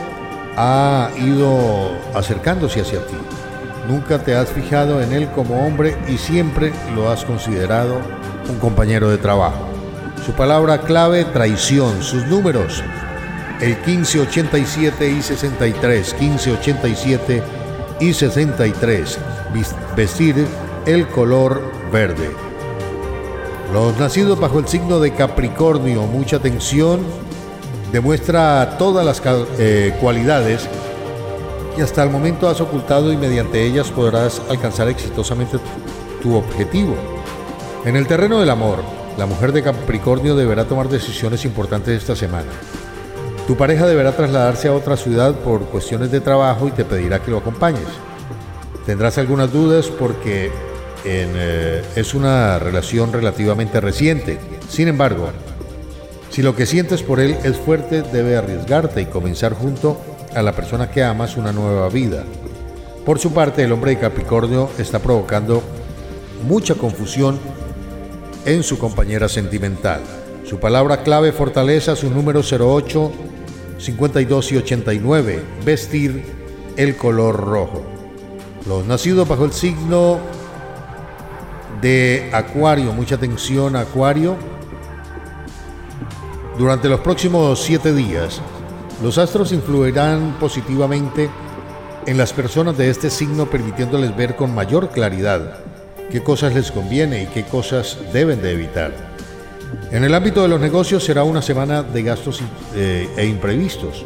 ha 0.58 1.08
ido 1.16 1.90
acercándose 2.14 2.82
hacia 2.82 3.04
ti. 3.06 3.16
Nunca 3.88 4.18
te 4.18 4.34
has 4.34 4.50
fijado 4.50 5.00
en 5.00 5.14
él 5.14 5.30
como 5.34 5.66
hombre 5.66 5.96
y 6.06 6.18
siempre 6.18 6.70
lo 6.94 7.08
has 7.08 7.24
considerado 7.24 7.96
un 8.50 8.58
compañero 8.58 9.08
de 9.08 9.16
trabajo. 9.16 9.75
Su 10.26 10.32
palabra 10.32 10.80
clave, 10.80 11.24
traición. 11.24 12.02
Sus 12.02 12.26
números, 12.26 12.82
el 13.60 13.76
1587 13.86 15.08
y 15.08 15.22
63, 15.22 16.16
1587 16.20 17.42
y 18.00 18.12
63. 18.12 19.18
Vestir 19.96 20.44
el 20.84 21.06
color 21.06 21.62
verde. 21.92 22.28
Los 23.72 23.96
nacidos 24.00 24.40
bajo 24.40 24.58
el 24.58 24.66
signo 24.66 24.98
de 24.98 25.12
Capricornio, 25.14 26.02
mucha 26.02 26.38
atención, 26.38 27.02
demuestra 27.92 28.78
todas 28.80 29.06
las 29.06 29.22
eh, 29.60 29.96
cualidades 30.00 30.66
que 31.76 31.82
hasta 31.82 32.02
el 32.02 32.10
momento 32.10 32.48
has 32.48 32.60
ocultado 32.60 33.12
y 33.12 33.16
mediante 33.16 33.64
ellas 33.64 33.92
podrás 33.92 34.42
alcanzar 34.50 34.88
exitosamente 34.88 35.58
tu 36.20 36.34
objetivo. 36.34 36.96
En 37.84 37.94
el 37.94 38.08
terreno 38.08 38.40
del 38.40 38.50
amor, 38.50 38.95
la 39.18 39.26
mujer 39.26 39.52
de 39.52 39.62
Capricornio 39.62 40.36
deberá 40.36 40.64
tomar 40.64 40.88
decisiones 40.88 41.44
importantes 41.44 41.96
esta 41.96 42.14
semana. 42.14 42.50
Tu 43.46 43.56
pareja 43.56 43.86
deberá 43.86 44.12
trasladarse 44.12 44.68
a 44.68 44.74
otra 44.74 44.96
ciudad 44.96 45.34
por 45.36 45.66
cuestiones 45.66 46.10
de 46.10 46.20
trabajo 46.20 46.68
y 46.68 46.72
te 46.72 46.84
pedirá 46.84 47.20
que 47.20 47.30
lo 47.30 47.38
acompañes. 47.38 47.86
Tendrás 48.84 49.18
algunas 49.18 49.52
dudas 49.52 49.86
porque 49.86 50.50
eh, 51.04 51.84
es 51.94 52.14
una 52.14 52.58
relación 52.58 53.12
relativamente 53.12 53.80
reciente. 53.80 54.38
Sin 54.68 54.88
embargo, 54.88 55.28
si 56.30 56.42
lo 56.42 56.54
que 56.54 56.66
sientes 56.66 57.02
por 57.02 57.20
él 57.20 57.36
es 57.44 57.56
fuerte, 57.56 58.02
debe 58.02 58.36
arriesgarte 58.36 59.00
y 59.00 59.06
comenzar 59.06 59.54
junto 59.54 59.98
a 60.34 60.42
la 60.42 60.52
persona 60.52 60.90
que 60.90 61.02
amas 61.02 61.36
una 61.36 61.52
nueva 61.52 61.88
vida. 61.88 62.24
Por 63.06 63.18
su 63.18 63.32
parte, 63.32 63.62
el 63.62 63.72
hombre 63.72 63.92
de 63.92 64.00
Capricornio 64.00 64.68
está 64.78 64.98
provocando 64.98 65.62
mucha 66.46 66.74
confusión 66.74 67.38
en 68.46 68.62
su 68.62 68.78
compañera 68.78 69.28
sentimental. 69.28 70.00
Su 70.44 70.58
palabra 70.60 71.02
clave 71.02 71.32
fortaleza 71.32 71.96
su 71.96 72.08
número 72.08 72.40
08, 72.40 73.12
52 73.78 74.52
y 74.52 74.56
89, 74.56 75.42
vestir 75.64 76.24
el 76.76 76.96
color 76.96 77.36
rojo. 77.36 77.84
Los 78.66 78.86
nacidos 78.86 79.28
bajo 79.28 79.44
el 79.44 79.52
signo 79.52 80.20
de 81.82 82.30
Acuario, 82.32 82.92
mucha 82.92 83.16
atención 83.16 83.74
Acuario. 83.74 84.36
Durante 86.56 86.88
los 86.88 87.00
próximos 87.00 87.60
siete 87.60 87.92
días, 87.92 88.40
los 89.02 89.18
astros 89.18 89.50
influirán 89.50 90.36
positivamente 90.38 91.28
en 92.06 92.16
las 92.16 92.32
personas 92.32 92.78
de 92.78 92.90
este 92.90 93.10
signo 93.10 93.46
permitiéndoles 93.46 94.16
ver 94.16 94.36
con 94.36 94.54
mayor 94.54 94.90
claridad 94.90 95.65
qué 96.10 96.22
cosas 96.22 96.54
les 96.54 96.70
conviene 96.70 97.22
y 97.22 97.26
qué 97.26 97.44
cosas 97.44 97.98
deben 98.12 98.42
de 98.42 98.52
evitar. 98.52 98.92
En 99.90 100.04
el 100.04 100.14
ámbito 100.14 100.42
de 100.42 100.48
los 100.48 100.60
negocios 100.60 101.04
será 101.04 101.24
una 101.24 101.42
semana 101.42 101.82
de 101.82 102.02
gastos 102.02 102.40
eh, 102.74 103.08
e 103.16 103.26
imprevistos. 103.26 104.04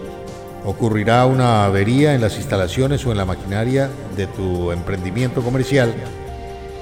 Ocurrirá 0.65 1.25
una 1.27 1.65
avería 1.65 2.15
en 2.15 2.21
las 2.21 2.37
instalaciones 2.37 3.05
o 3.07 3.13
en 3.13 3.19
la 3.19 3.25
maquinaria 3.25 3.91
de 4.17 4.27
tu 4.27 4.73
emprendimiento 4.73 5.43
comercial 5.43 5.95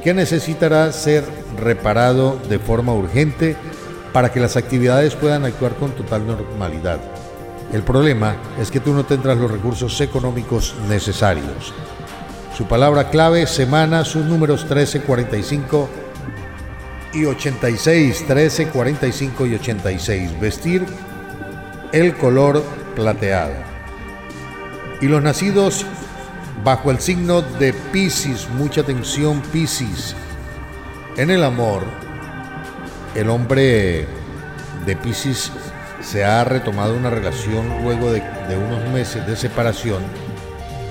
que 0.02 0.14
necesitará 0.14 0.92
ser 0.92 1.24
reparado 1.56 2.38
de 2.48 2.58
forma 2.58 2.92
urgente 2.92 3.56
para 4.12 4.32
que 4.32 4.40
las 4.40 4.56
actividades 4.56 5.14
puedan 5.14 5.44
actuar 5.44 5.74
con 5.74 5.92
total 5.92 6.26
normalidad. 6.26 6.98
El 7.72 7.82
problema 7.82 8.36
es 8.58 8.70
que 8.70 8.80
tú 8.80 8.94
no 8.94 9.04
tendrás 9.04 9.36
los 9.36 9.50
recursos 9.50 10.00
económicos 10.00 10.74
necesarios. 10.88 11.74
Su 12.58 12.66
palabra 12.66 13.08
clave, 13.08 13.46
semana, 13.46 14.04
sus 14.04 14.24
números 14.24 14.66
13, 14.66 15.02
45 15.02 15.88
y 17.12 17.24
86, 17.24 18.24
13, 18.26 18.66
45 18.70 19.46
y 19.46 19.54
86. 19.54 20.40
Vestir 20.40 20.84
el 21.92 22.16
color 22.16 22.64
plateado. 22.96 23.52
Y 25.00 25.06
los 25.06 25.22
nacidos 25.22 25.86
bajo 26.64 26.90
el 26.90 26.98
signo 26.98 27.42
de 27.42 27.72
Pisces, 27.92 28.48
mucha 28.50 28.80
atención 28.80 29.40
Pisces. 29.52 30.16
En 31.16 31.30
el 31.30 31.44
amor, 31.44 31.84
el 33.14 33.30
hombre 33.30 34.08
de 34.84 34.96
Pisces 34.96 35.52
se 36.00 36.24
ha 36.24 36.42
retomado 36.42 36.96
una 36.96 37.10
relación 37.10 37.84
luego 37.84 38.10
de, 38.10 38.20
unos 38.56 38.92
meses 38.92 39.24
de 39.28 39.36
separación 39.36 40.02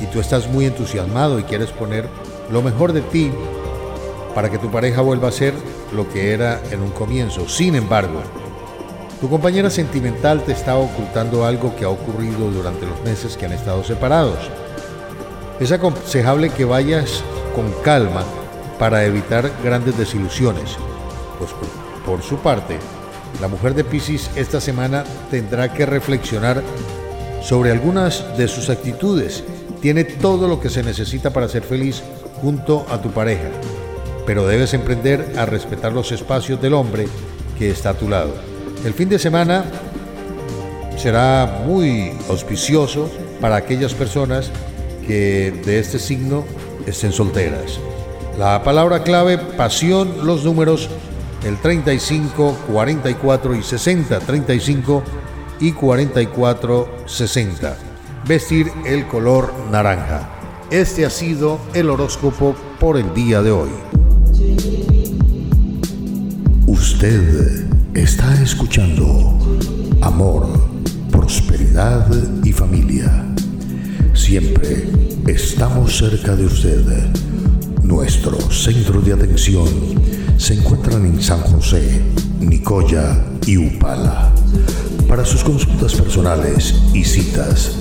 y 0.02 0.06
tú 0.08 0.20
estás 0.20 0.48
muy 0.48 0.66
entusiasmado 0.66 1.40
y 1.40 1.44
quieres 1.44 1.72
poner 1.72 2.08
lo 2.52 2.62
mejor 2.62 2.94
de 2.94 3.02
ti 3.02 3.32
para 4.36 4.50
que 4.50 4.58
tu 4.58 4.70
pareja 4.70 5.02
vuelva 5.02 5.30
a 5.30 5.32
ser 5.32 5.54
lo 5.94 6.08
que 6.10 6.34
era 6.34 6.62
en 6.72 6.82
un 6.82 6.92
comienzo. 6.92 7.48
Sin 7.50 7.76
embargo, 7.76 8.22
tu 9.20 9.30
compañera 9.30 9.70
sentimental 9.70 10.44
te 10.44 10.52
está 10.52 10.78
ocultando 10.78 11.46
algo 11.46 11.76
que 11.76 11.86
ha 11.86 11.90
ocurrido 11.90 12.52
durante 12.52 12.86
los 12.86 13.02
meses 13.04 13.36
que 13.36 13.48
han 13.48 13.54
estado 13.54 13.84
separados. 13.84 14.38
Es 15.60 15.72
aconsejable 15.72 16.52
que 16.52 16.66
vayas 16.66 17.24
con 17.56 17.72
calma 17.82 18.24
para 18.78 19.04
evitar 19.06 19.52
grandes 19.64 19.98
desilusiones, 19.98 20.78
pues 21.40 21.50
por 22.06 22.22
su 22.22 22.38
parte, 22.38 22.78
la 23.42 23.48
mujer 23.48 23.74
de 23.74 23.84
Pisces 23.84 24.30
esta 24.36 24.62
semana 24.62 25.04
tendrá 25.32 25.74
que 25.74 25.86
reflexionar 25.86 26.62
sobre 27.42 27.72
algunas 27.72 28.38
de 28.38 28.48
sus 28.48 28.70
actitudes. 28.70 29.44
Tiene 29.82 30.04
todo 30.04 30.48
lo 30.48 30.60
que 30.60 30.70
se 30.70 30.84
necesita 30.84 31.32
para 31.32 31.48
ser 31.48 31.64
feliz 31.64 32.02
junto 32.42 32.86
a 32.90 33.02
tu 33.02 33.12
pareja, 33.12 33.50
pero 34.26 34.48
debes 34.48 34.74
emprender 34.74 35.34
a 35.38 35.46
respetar 35.46 35.94
los 35.94 36.12
espacios 36.12 36.62
del 36.62 36.74
hombre 36.74 37.08
que 37.58 37.70
está 37.70 37.92
a 37.92 37.94
tu 37.94 38.10
lado. 38.10 38.34
El 38.86 38.94
fin 38.94 39.10
de 39.10 39.20
semana 39.20 39.66
será 40.98 41.64
muy 41.66 42.12
auspicioso 42.30 43.10
para 43.40 43.56
aquellas 43.56 43.94
personas 43.94 44.52
que 45.06 45.52
de 45.66 45.80
este 45.80 46.00
signo 46.00 46.44
estén 46.86 47.12
solteras. 47.12 47.80
La 48.38 48.64
palabra 48.64 49.04
clave, 49.04 49.38
pasión, 49.38 50.26
los 50.26 50.44
números 50.44 50.90
el 51.44 51.58
35, 51.58 52.58
44 52.72 53.56
y 53.56 53.64
60, 53.64 54.20
35 54.20 55.04
y 55.60 55.72
44, 55.72 56.90
60. 57.06 57.78
Vestir 58.26 58.72
el 58.86 59.08
color 59.08 59.54
naranja. 59.72 60.30
Este 60.72 61.06
ha 61.06 61.10
sido 61.10 61.60
el 61.74 61.90
horóscopo 61.90 62.56
por 62.80 62.98
el 62.98 63.14
día 63.14 63.42
de 63.42 63.52
hoy. 63.52 63.70
Usted 66.66 67.68
está 67.94 68.42
escuchando 68.42 69.40
Amor, 70.02 70.48
Prosperidad 71.12 72.08
y 72.44 72.52
Familia. 72.52 73.26
Siempre 74.14 74.90
estamos 75.28 75.98
cerca 75.98 76.36
de 76.36 76.46
usted. 76.46 76.84
Nuestro 77.84 78.40
centro 78.52 79.02
de 79.02 79.14
atención 79.14 79.68
se 80.38 80.54
encuentran 80.54 81.06
en 81.06 81.22
San 81.22 81.40
José, 81.40 82.02
Nicoya 82.40 83.24
y 83.46 83.58
Upala. 83.58 84.34
Para 85.08 85.24
sus 85.24 85.44
consultas 85.44 85.96
personales 85.96 86.84
y 86.94 87.06
citas, 87.06 87.80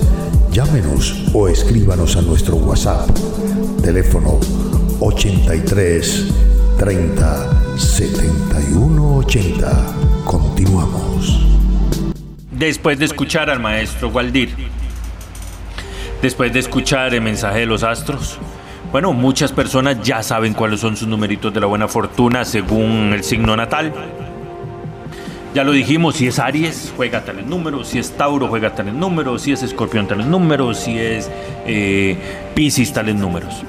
llámenos 0.51 1.25
o 1.33 1.49
escríbanos 1.49 2.15
a 2.15 2.21
nuestro 2.21 2.55
WhatsApp, 2.55 3.09
teléfono 3.83 4.39
83 5.01 6.33
30 6.79 7.77
7180. 7.77 9.95
Continuamos. 10.23 11.45
Después 12.51 12.97
de 12.97 13.05
escuchar 13.05 13.49
al 13.49 13.59
maestro 13.59 14.07
Waldir, 14.07 14.55
después 16.21 16.53
de 16.53 16.59
escuchar 16.59 17.13
el 17.13 17.21
mensaje 17.21 17.59
de 17.59 17.65
los 17.65 17.83
astros, 17.83 18.39
bueno, 18.93 19.11
muchas 19.11 19.51
personas 19.51 20.01
ya 20.01 20.23
saben 20.23 20.53
cuáles 20.53 20.79
son 20.79 20.95
sus 20.95 21.09
numeritos 21.09 21.53
de 21.53 21.59
la 21.59 21.67
buena 21.67 21.89
fortuna 21.89 22.45
según 22.45 23.11
el 23.13 23.25
signo 23.25 23.57
natal. 23.57 23.91
Ya 25.57 25.63
lo 25.63 25.71
dijimos, 25.71 26.17
si 26.17 26.27
es 26.27 26.37
Aries, 26.37 26.93
juega 26.95 27.25
tales 27.25 27.47
números, 27.47 27.87
si 27.87 27.97
es 27.97 28.11
Tauro, 28.11 28.47
juega 28.47 28.75
tales 28.75 28.93
números, 28.93 29.41
si 29.41 29.53
es 29.53 29.63
Escorpión, 29.63 30.07
tales 30.07 30.27
números, 30.27 30.77
si 30.77 30.99
es 30.99 31.31
eh, 31.65 32.15
Pisces, 32.53 32.93
tales 32.93 33.15
números. 33.15 33.63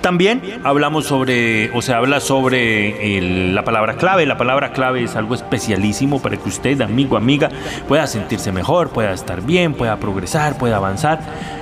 También 0.00 0.42
hablamos 0.64 1.06
sobre, 1.06 1.70
o 1.70 1.82
se 1.82 1.94
habla 1.94 2.18
sobre 2.18 3.20
la 3.20 3.62
palabra 3.62 3.94
clave. 3.94 4.26
La 4.26 4.36
palabra 4.36 4.72
clave 4.72 5.04
es 5.04 5.14
algo 5.14 5.36
especialísimo 5.36 6.20
para 6.20 6.36
que 6.36 6.48
usted, 6.48 6.80
amigo, 6.80 7.16
amiga, 7.16 7.48
pueda 7.86 8.08
sentirse 8.08 8.50
mejor, 8.50 8.88
pueda 8.88 9.12
estar 9.12 9.40
bien, 9.40 9.74
pueda 9.74 10.00
progresar, 10.00 10.58
pueda 10.58 10.78
avanzar. 10.78 11.20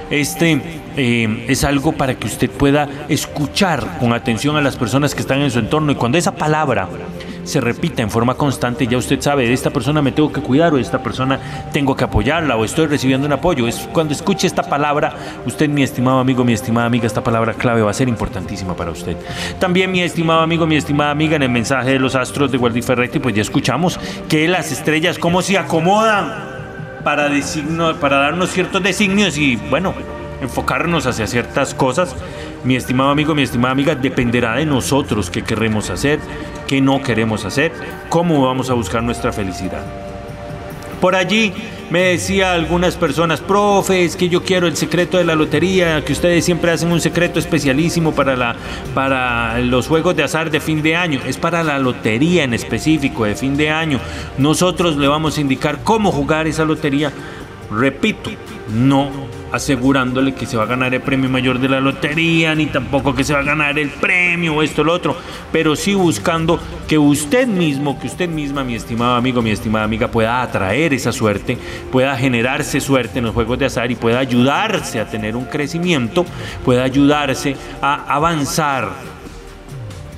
Este 0.09 0.63
eh, 0.97 1.45
es 1.47 1.63
algo 1.65 1.93
para 1.93 2.15
que 2.15 2.27
usted 2.27 2.49
pueda 2.51 2.89
escuchar 3.11 3.99
con 4.01 4.15
atención 4.15 4.57
a 4.57 4.63
las 4.63 4.77
personas 4.77 5.15
que 5.15 5.21
están 5.21 5.43
en 5.43 5.51
su 5.51 5.59
entorno 5.59 5.93
y 5.93 5.97
cuando 5.97 6.17
esa 6.17 6.33
palabra 6.33 6.89
se 7.45 7.61
repita 7.61 8.03
en 8.03 8.11
forma 8.11 8.35
constante, 8.35 8.87
ya 8.87 8.97
usted 8.97 9.21
sabe, 9.21 9.47
de 9.47 9.53
esta 9.53 9.71
persona 9.71 10.03
me 10.03 10.13
tengo 10.13 10.33
que 10.33 10.41
cuidar 10.41 10.73
o 10.73 10.77
de 10.77 10.83
esta 10.83 11.03
persona 11.03 11.39
tengo 11.73 11.97
que 11.97 12.05
apoyarla 12.05 12.57
o 12.57 12.65
estoy 12.65 12.87
recibiendo 12.87 13.27
un 13.27 13.33
apoyo. 13.33 13.67
Es 13.67 13.89
cuando 13.93 14.13
escuche 14.13 14.47
esta 14.47 14.63
palabra, 14.63 15.15
usted, 15.47 15.69
mi 15.69 15.83
estimado 15.83 16.19
amigo, 16.19 16.45
mi 16.45 16.53
estimada 16.53 16.87
amiga, 16.87 17.07
esta 17.07 17.23
palabra 17.23 17.55
clave 17.55 17.83
va 17.83 17.91
a 17.91 17.95
ser 17.95 18.09
importantísima 18.09 18.75
para 18.77 18.91
usted. 18.91 19.17
También, 19.59 19.91
mi 19.91 20.01
estimado 20.01 20.41
amigo, 20.41 20.67
mi 20.67 20.77
estimada 20.77 21.11
amiga, 21.11 21.37
en 21.37 21.43
el 21.43 21.51
mensaje 21.51 21.91
de 21.91 21.99
los 21.99 22.15
astros 22.15 22.53
de 22.53 22.59
Guardi 22.59 22.83
Ferretti, 22.83 23.19
pues 23.19 23.35
ya 23.35 23.43
escuchamos 23.43 23.99
que 24.29 24.49
las 24.49 24.73
estrellas 24.73 25.19
cómo 25.19 25.43
se 25.43 25.59
acomodan 25.59 26.53
para, 27.05 27.29
designo, 27.29 27.97
para 27.97 28.19
darnos 28.19 28.51
ciertos 28.51 28.83
designios 28.83 29.37
y, 29.37 29.57
bueno, 29.57 29.95
enfocarnos 30.41 31.07
hacia 31.07 31.27
ciertas 31.27 31.75
cosas 31.75 32.15
mi 32.65 32.77
estimado 32.77 33.11
amigo, 33.11 33.35
mi 33.35 33.43
estimada 33.43 33.73
amiga, 33.73 33.95
dependerá 33.95 34.57
de 34.57 34.67
nosotros 34.67 35.31
qué 35.31 35.43
queremos 35.43 35.91
hacer, 35.91 36.21
qué 36.67 36.81
no 36.81 37.03
queremos 37.03 37.45
hacer, 37.45 37.73
cómo 38.09 38.43
vamos 38.47 38.71
a 38.71 38.75
buscar 38.75 39.03
nuestra 39.03 39.33
felicidad. 39.33 39.85
Por 41.01 41.17
allí 41.17 41.53
me 41.91 42.01
decía 42.01 42.53
algunas 42.53 42.95
personas, 42.95 43.41
profe, 43.41 44.05
es 44.05 44.15
que 44.15 44.29
yo 44.29 44.45
quiero 44.45 44.69
el 44.69 44.77
secreto 44.77 45.19
de 45.19 45.25
la 45.25 45.35
lotería, 45.35 46.05
que 46.05 46.13
ustedes 46.13 46.45
siempre 46.45 46.71
hacen 46.71 46.93
un 46.93 47.01
secreto 47.01 47.41
especialísimo 47.41 48.15
para, 48.15 48.37
la, 48.37 48.55
para 48.95 49.59
los 49.59 49.89
juegos 49.89 50.15
de 50.15 50.23
azar 50.23 50.51
de 50.51 50.61
fin 50.61 50.81
de 50.81 50.95
año. 50.95 51.21
Es 51.27 51.39
para 51.39 51.65
la 51.65 51.81
lotería 51.81 52.45
en 52.45 52.55
específico 52.55 53.25
de 53.25 53.35
fin 53.35 53.57
de 53.57 53.71
año. 53.71 53.99
Nosotros 54.39 54.97
le 54.97 55.09
vamos 55.09 55.37
a 55.37 55.41
indicar 55.41 55.81
cómo 55.83 56.13
jugar 56.13 56.47
esa 56.47 56.65
lotería. 56.65 57.13
Repito, 57.71 58.31
no 58.73 59.11
asegurándole 59.53 60.35
que 60.35 60.47
se 60.47 60.57
va 60.57 60.65
a 60.65 60.67
ganar 60.67 60.95
el 60.95 61.03
premio 61.03 61.29
mayor 61.29 61.59
de 61.59 61.69
la 61.69 61.81
lotería, 61.81 62.55
ni 62.55 62.67
tampoco 62.67 63.15
que 63.15 63.23
se 63.23 63.35
va 63.35 63.41
a 63.41 63.45
ganar 63.45 63.79
el 63.79 63.91
premio 63.91 64.63
esto 64.63 64.83
o 64.83 64.85
lo 64.85 64.93
otro, 64.95 65.17
pero 65.53 65.77
sí 65.77 65.95
buscando 65.95 66.59
que 66.89 66.99
usted 66.99 67.47
mismo, 67.47 68.01
que 68.01 68.07
usted 68.07 68.29
misma, 68.29 68.65
mi 68.65 68.75
estimado 68.75 69.15
amigo, 69.15 69.43
mi 69.43 69.51
estimada 69.51 69.85
amiga, 69.85 70.09
pueda 70.09 70.43
atraer 70.43 70.95
esa 70.95 71.13
suerte, 71.13 71.59
pueda 71.91 72.17
generarse 72.17 72.81
suerte 72.81 73.19
en 73.19 73.27
los 73.27 73.35
juegos 73.35 73.59
de 73.59 73.67
azar 73.67 73.91
y 73.91 73.95
pueda 73.95 74.19
ayudarse 74.19 75.01
a 75.01 75.07
tener 75.07 75.37
un 75.37 75.45
crecimiento, 75.45 76.25
pueda 76.65 76.83
ayudarse 76.83 77.57
a 77.81 78.15
avanzar 78.15 78.91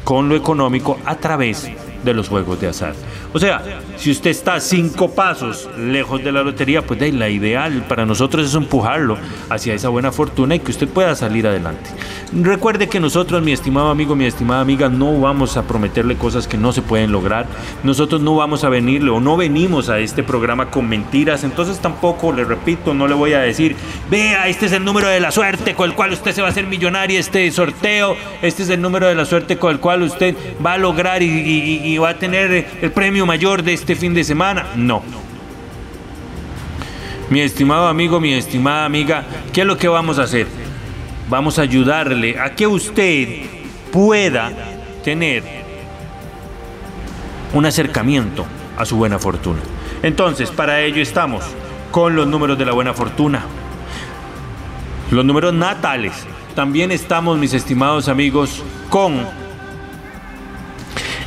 con 0.05 0.29
lo 0.29 0.37
económico 0.37 0.99
a 1.05 1.17
través 1.17 1.71
de 2.05 2.15
los 2.15 2.29
juegos 2.29 2.61
de 2.61 2.69
azar. 2.69 2.95
O 3.33 3.39
sea, 3.39 3.63
si 3.97 4.11
usted 4.11 4.31
está 4.31 4.61
cinco 4.61 5.11
pasos 5.11 5.69
lejos 5.79 6.23
de 6.23 6.33
la 6.33 6.43
lotería, 6.43 6.83
pues 6.83 7.01
de 7.01 7.13
la 7.13 7.29
ideal 7.29 7.85
para 7.89 8.07
nosotros 8.07 8.47
es 8.47 8.55
empujarlo 8.55 9.17
hacia 9.51 9.75
esa 9.75 9.89
buena 9.89 10.13
fortuna 10.13 10.55
y 10.55 10.61
que 10.61 10.71
usted 10.71 10.89
pueda 10.89 11.15
salir 11.15 11.47
adelante. 11.47 11.91
Recuerde 12.33 12.89
que 12.89 13.01
nosotros, 13.01 13.43
mi 13.43 13.53
estimado 13.53 13.91
amigo, 13.91 14.17
mi 14.17 14.25
estimada 14.25 14.61
amiga, 14.61 14.89
no 14.89 15.21
vamos 15.21 15.57
a 15.57 15.63
prometerle 15.63 16.17
cosas 16.17 16.49
que 16.49 16.57
no 16.57 16.73
se 16.73 16.83
pueden 16.83 17.13
lograr. 17.13 17.47
Nosotros 17.83 18.21
no 18.21 18.37
vamos 18.37 18.65
a 18.65 18.69
venirle 18.69 19.11
o 19.11 19.21
no 19.21 19.37
venimos 19.37 19.89
a 19.89 19.99
este 19.99 20.23
programa 20.23 20.71
con 20.71 20.89
mentiras. 20.89 21.45
Entonces 21.45 21.79
tampoco, 21.79 22.33
le 22.33 22.45
repito, 22.45 22.95
no 22.95 23.07
le 23.07 23.15
voy 23.15 23.35
a 23.35 23.41
decir, 23.41 23.77
vea, 24.11 24.49
este 24.49 24.67
es 24.67 24.73
el 24.73 24.85
número 24.85 25.09
de 25.09 25.21
la 25.21 25.31
suerte 25.31 25.75
con 25.75 25.89
el 25.89 25.95
cual 25.95 26.13
usted 26.13 26.33
se 26.33 26.43
va 26.43 26.49
a 26.49 26.51
hacer 26.51 26.67
millonario, 26.67 27.19
este 27.19 27.51
sorteo, 27.51 28.17
este 28.43 28.65
es 28.65 28.69
el 28.71 28.81
número 28.81 29.07
de 29.07 29.15
la 29.15 29.25
suerte 29.25 29.57
con 29.57 29.73
el 29.73 29.81
cual 29.81 30.03
usted 30.03 30.35
va 30.65 30.75
a 30.75 30.79
lograr 30.79 31.23
y, 31.23 31.27
y 31.85 31.94
va 31.99 32.11
a 32.11 32.19
tener 32.19 32.67
el 32.81 32.93
premio 32.93 33.27
mayor 33.27 33.63
de 33.63 33.75
este 33.75 33.95
fin 33.95 34.15
de 34.15 34.25
semana. 34.25 34.67
No. 34.77 35.03
Mi 37.31 37.41
estimado 37.41 37.89
amigo, 37.89 38.21
mi 38.21 38.33
estimada 38.33 38.85
amiga, 38.85 39.25
¿qué 39.53 39.63
es 39.63 39.67
lo 39.67 39.79
que 39.79 39.89
vamos 39.89 40.19
a 40.19 40.23
hacer? 40.23 40.47
Vamos 41.29 41.59
a 41.59 41.63
ayudarle 41.63 42.39
a 42.39 42.55
que 42.55 42.67
usted 42.67 43.47
pueda 43.91 44.53
tener 45.03 45.43
un 47.55 47.65
acercamiento 47.67 48.45
a 48.77 48.85
su 48.85 48.97
buena 48.97 49.19
fortuna. 49.19 49.61
Entonces, 50.03 50.51
para 50.51 50.81
ello 50.83 51.01
estamos 51.01 51.45
con 51.91 52.15
los 52.15 52.27
números 52.27 52.59
de 52.59 52.67
la 52.67 52.73
buena 52.73 52.93
fortuna. 52.93 53.43
Los 55.11 55.25
números 55.25 55.55
natales. 55.55 56.27
También 56.55 56.91
estamos, 56.93 57.39
mis 57.39 57.55
estimados 57.55 58.09
amigos, 58.09 58.63
con 58.91 59.44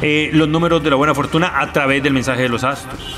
eh, 0.01 0.29
los 0.33 0.47
números 0.47 0.83
de 0.83 0.89
la 0.89 0.95
buena 0.95 1.15
fortuna 1.15 1.59
a 1.59 1.71
través 1.71 2.03
del 2.03 2.13
mensaje 2.13 2.43
de 2.43 2.49
los 2.49 2.63
astros. 2.63 3.17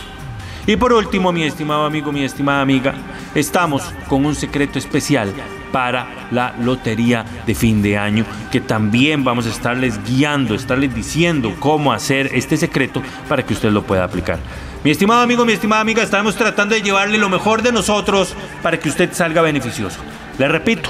Y 0.68 0.76
por 0.76 0.94
último, 0.94 1.32
mi 1.32 1.44
estimado 1.44 1.86
amigo, 1.86 2.12
mi 2.12 2.24
estimada 2.24 2.62
amiga, 2.62 2.94
estamos 3.34 3.84
con 4.08 4.26
un 4.26 4.36
secreto 4.36 4.78
especial 4.78 5.34
para 5.72 6.28
la 6.32 6.54
lotería 6.60 7.26
de 7.46 7.56
fin 7.56 7.82
de 7.82 7.98
año, 7.98 8.26
que 8.52 8.62
también 8.62 9.24
vamos 9.24 9.48
a 9.48 9.50
estarles 9.50 10.00
guiando, 10.04 10.54
estarles 10.54 10.94
diciendo 10.94 11.56
cómo 11.60 11.92
hacer 11.92 12.30
este 12.34 12.58
secreto 12.58 13.02
para 13.28 13.44
que 13.44 13.54
usted 13.54 13.72
lo 13.72 13.84
pueda 13.84 14.04
aplicar. 14.04 14.40
Mi 14.84 14.92
estimado 14.92 15.22
amigo, 15.22 15.44
mi 15.44 15.54
estimada 15.54 15.82
amiga, 15.82 16.04
estamos 16.04 16.36
tratando 16.36 16.76
de 16.76 16.82
llevarle 16.82 17.18
lo 17.18 17.30
mejor 17.30 17.62
de 17.62 17.72
nosotros 17.72 18.36
para 18.62 18.80
que 18.80 18.90
usted 18.90 19.10
salga 19.12 19.42
beneficioso. 19.42 20.00
Le 20.38 20.48
repito, 20.48 20.90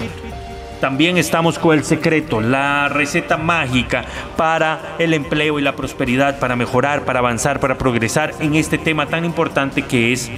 también 0.80 1.18
estamos 1.18 1.60
con 1.60 1.78
el 1.78 1.84
secreto, 1.84 2.42
la 2.42 2.90
receta 2.90 3.38
mágica 3.38 4.06
para 4.38 4.96
el 4.98 5.14
empleo 5.14 5.60
y 5.60 5.62
la 5.62 5.76
prosperidad, 5.76 6.40
para 6.40 6.56
mejorar, 6.56 7.04
para 7.06 7.20
avanzar, 7.20 7.60
para 7.60 7.78
progresar 7.78 8.34
en 8.40 8.56
este 8.56 8.78
tema 8.78 9.06
tan 9.08 9.26
importante 9.26 9.82
que 9.82 10.14
es, 10.14 10.32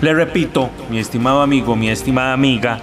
le 0.00 0.14
repito, 0.14 0.70
mi 0.90 0.98
estimado 0.98 1.42
amigo, 1.42 1.74
mi 1.74 1.88
estimada 1.88 2.32
amiga, 2.32 2.78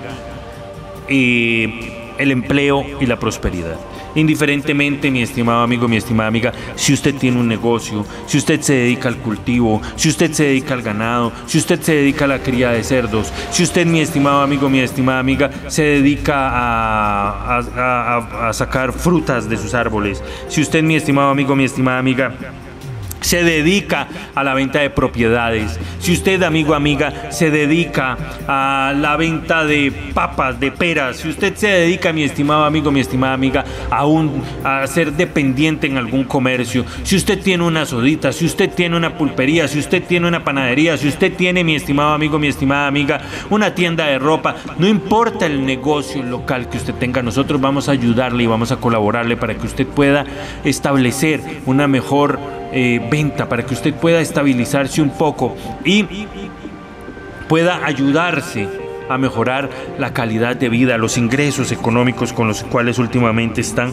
eh, 1.07 2.13
el 2.17 2.31
empleo 2.31 2.85
y 2.99 3.05
la 3.05 3.17
prosperidad. 3.17 3.77
Indiferentemente, 4.15 5.10
mi 5.10 5.21
estimado 5.21 5.62
amigo, 5.62 5.88
mi 5.88 5.97
estimada 5.97 6.28
amiga, 6.28 6.54
si 6.76 6.93
usted 6.93 7.15
tiene 7.15 7.39
un 7.39 7.47
negocio, 7.47 8.06
si 8.28 8.38
usted 8.38 8.62
se 8.62 8.73
dedica 8.73 9.10
al 9.10 9.17
cultivo, 9.17 9.82
si 9.95 10.10
usted 10.10 10.32
se 10.32 10.43
dedica 10.43 10.73
al 10.73 10.82
ganado, 10.82 11.32
si 11.47 11.58
usted 11.58 11.82
se 11.82 11.95
dedica 11.95 12.26
a 12.26 12.28
la 12.28 12.39
cría 12.39 12.69
de 12.69 12.84
cerdos, 12.84 13.32
si 13.52 13.63
usted, 13.63 13.86
mi 13.86 14.02
estimado 14.02 14.41
amigo, 14.41 14.69
mi 14.69 14.80
estimada 14.80 15.19
amiga, 15.19 15.49
se 15.67 15.84
dedica 15.84 16.49
a, 16.49 18.49
a 18.49 18.54
sacar 18.54 18.93
frutas 18.93 19.49
de 19.49 19.58
sus 19.58 19.73
árboles, 19.73 20.21
si 20.47 20.62
usted, 20.62 20.84
mi 20.84 20.95
estimado 20.95 21.30
amigo, 21.30 21.56
mi 21.56 21.63
estimada 21.63 21.99
amiga, 21.99 22.34
se 23.23 23.43
dedica 23.43 24.07
a 24.36 24.43
la 24.43 24.53
venta 24.53 24.79
de 24.79 24.89
propiedades, 24.89 25.79
si 25.99 26.13
usted, 26.13 26.43
amigo, 26.43 26.75
amiga, 26.75 27.31
se 27.31 27.49
dedica 27.49 28.17
a 28.47 28.93
la 28.95 29.15
venta 29.15 29.65
de 29.65 29.91
papas, 30.13 30.59
de 30.59 30.71
peras, 30.71 31.17
si 31.17 31.29
usted 31.29 31.55
se 31.55 31.67
dedica, 31.67 32.12
mi 32.13 32.23
estimado 32.23 32.65
amigo, 32.65 32.91
mi 32.91 32.99
estimada 32.99 33.33
amiga, 33.33 33.63
a, 33.89 34.03
a 34.63 34.88
ser 34.88 35.13
dependiente 35.13 35.88
en 35.88 35.97
algún 35.97 36.25
comercio, 36.25 36.86
si 37.03 37.15
usted 37.15 37.41
tiene 37.41 37.63
una 37.63 37.86
sodita, 37.86 38.31
si 38.31 38.45
usted 38.45 38.69
tiene 38.69 38.97
una 38.97 39.17
pulpería, 39.17 39.67
si 39.67 39.79
usted 39.79 40.03
tiene 40.03 40.27
una 40.27 40.43
panadería, 40.43 40.97
si 40.97 41.07
usted 41.07 41.33
tiene, 41.33 41.63
mi 41.63 41.75
estimado 41.75 42.13
amigo, 42.13 42.38
mi 42.38 42.47
estimada 42.47 42.88
amiga, 42.88 43.21
una 43.49 43.73
tienda 43.73 44.07
de 44.07 44.19
ropa, 44.19 44.55
no 44.77 44.88
importa 44.88 45.45
el 45.45 45.65
negocio 45.65 46.21
local 46.23 46.69
que 46.69 46.77
usted 46.77 46.93
tenga, 46.95 47.21
nosotros 47.21 47.62
vamos 47.62 47.88
a 47.88 47.93
ayudarle 47.93 48.43
y 48.43 48.47
vamos 48.47 48.71
a 48.71 48.77
colaborarle 48.77 49.38
para 49.38 49.55
que 49.55 49.65
usted 49.65 49.88
pueda 49.88 50.25
establecer 50.63 51.41
una 51.65 51.88
mejor 51.88 52.62
eh, 52.73 52.99
venta, 53.09 53.47
para 53.47 53.63
que 53.65 53.73
usted 53.73 53.93
pueda 53.93 54.19
estabilizarse 54.19 55.01
un 55.01 55.12
poco 55.12 55.55
y 55.86 56.05
pueda 57.47 57.86
ayudarse 57.86 58.67
a 59.09 59.17
mejorar 59.17 59.69
la 59.97 60.13
calidad 60.13 60.55
de 60.55 60.69
vida, 60.69 60.97
los 60.97 61.17
ingresos 61.17 61.71
económicos 61.71 62.33
con 62.33 62.47
los 62.47 62.63
cuales 62.63 62.99
últimamente 62.99 63.62
están, 63.62 63.91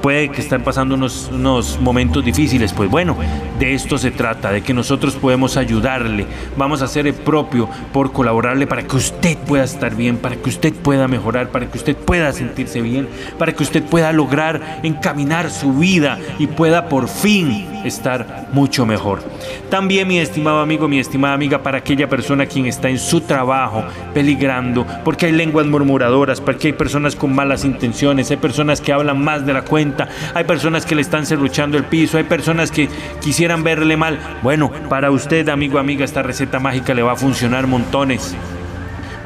puede 0.00 0.30
que 0.30 0.40
están 0.40 0.62
pasando 0.62 0.94
unos, 0.94 1.30
unos 1.32 1.78
momentos 1.80 2.24
difíciles. 2.24 2.72
Pues 2.72 2.88
bueno, 2.88 3.16
de 3.58 3.74
esto 3.74 3.98
se 3.98 4.10
trata, 4.10 4.50
de 4.50 4.62
que 4.62 4.74
nosotros 4.74 5.14
podemos 5.16 5.56
ayudarle, 5.56 6.26
vamos 6.56 6.82
a 6.82 6.86
hacer 6.86 7.06
el 7.06 7.14
propio 7.14 7.68
por 7.92 8.12
colaborarle 8.12 8.66
para 8.66 8.84
que 8.84 8.96
usted 8.96 9.36
pueda 9.38 9.64
estar 9.64 9.94
bien, 9.94 10.16
para 10.16 10.36
que 10.36 10.48
usted 10.48 10.72
pueda 10.72 11.08
mejorar, 11.08 11.48
para 11.48 11.70
que 11.70 11.78
usted 11.78 11.96
pueda 11.96 12.32
sentirse 12.32 12.80
bien, 12.80 13.08
para 13.38 13.52
que 13.52 13.62
usted 13.62 13.82
pueda 13.82 14.12
lograr 14.12 14.80
encaminar 14.82 15.50
su 15.50 15.74
vida 15.74 16.18
y 16.38 16.46
pueda 16.46 16.88
por 16.88 17.08
fin 17.08 17.71
estar 17.84 18.48
mucho 18.52 18.86
mejor. 18.86 19.22
También 19.70 20.08
mi 20.08 20.18
estimado 20.18 20.60
amigo, 20.60 20.88
mi 20.88 20.98
estimada 20.98 21.34
amiga, 21.34 21.62
para 21.62 21.78
aquella 21.78 22.08
persona 22.08 22.46
quien 22.46 22.66
está 22.66 22.88
en 22.88 22.98
su 22.98 23.22
trabajo 23.22 23.84
peligrando, 24.14 24.86
porque 25.04 25.26
hay 25.26 25.32
lenguas 25.32 25.66
murmuradoras, 25.66 26.40
porque 26.40 26.68
hay 26.68 26.72
personas 26.72 27.16
con 27.16 27.34
malas 27.34 27.64
intenciones, 27.64 28.30
hay 28.30 28.36
personas 28.36 28.80
que 28.80 28.92
hablan 28.92 29.22
más 29.22 29.46
de 29.46 29.52
la 29.52 29.62
cuenta, 29.62 30.08
hay 30.34 30.44
personas 30.44 30.86
que 30.86 30.94
le 30.94 31.02
están 31.02 31.26
cerruchando 31.26 31.78
el 31.78 31.84
piso, 31.84 32.18
hay 32.18 32.24
personas 32.24 32.70
que 32.70 32.88
quisieran 33.20 33.64
verle 33.64 33.96
mal. 33.96 34.18
Bueno, 34.42 34.70
para 34.88 35.10
usted, 35.10 35.48
amigo, 35.48 35.78
amiga, 35.78 36.04
esta 36.04 36.22
receta 36.22 36.58
mágica 36.58 36.94
le 36.94 37.02
va 37.02 37.12
a 37.12 37.16
funcionar 37.16 37.66
montones. 37.66 38.34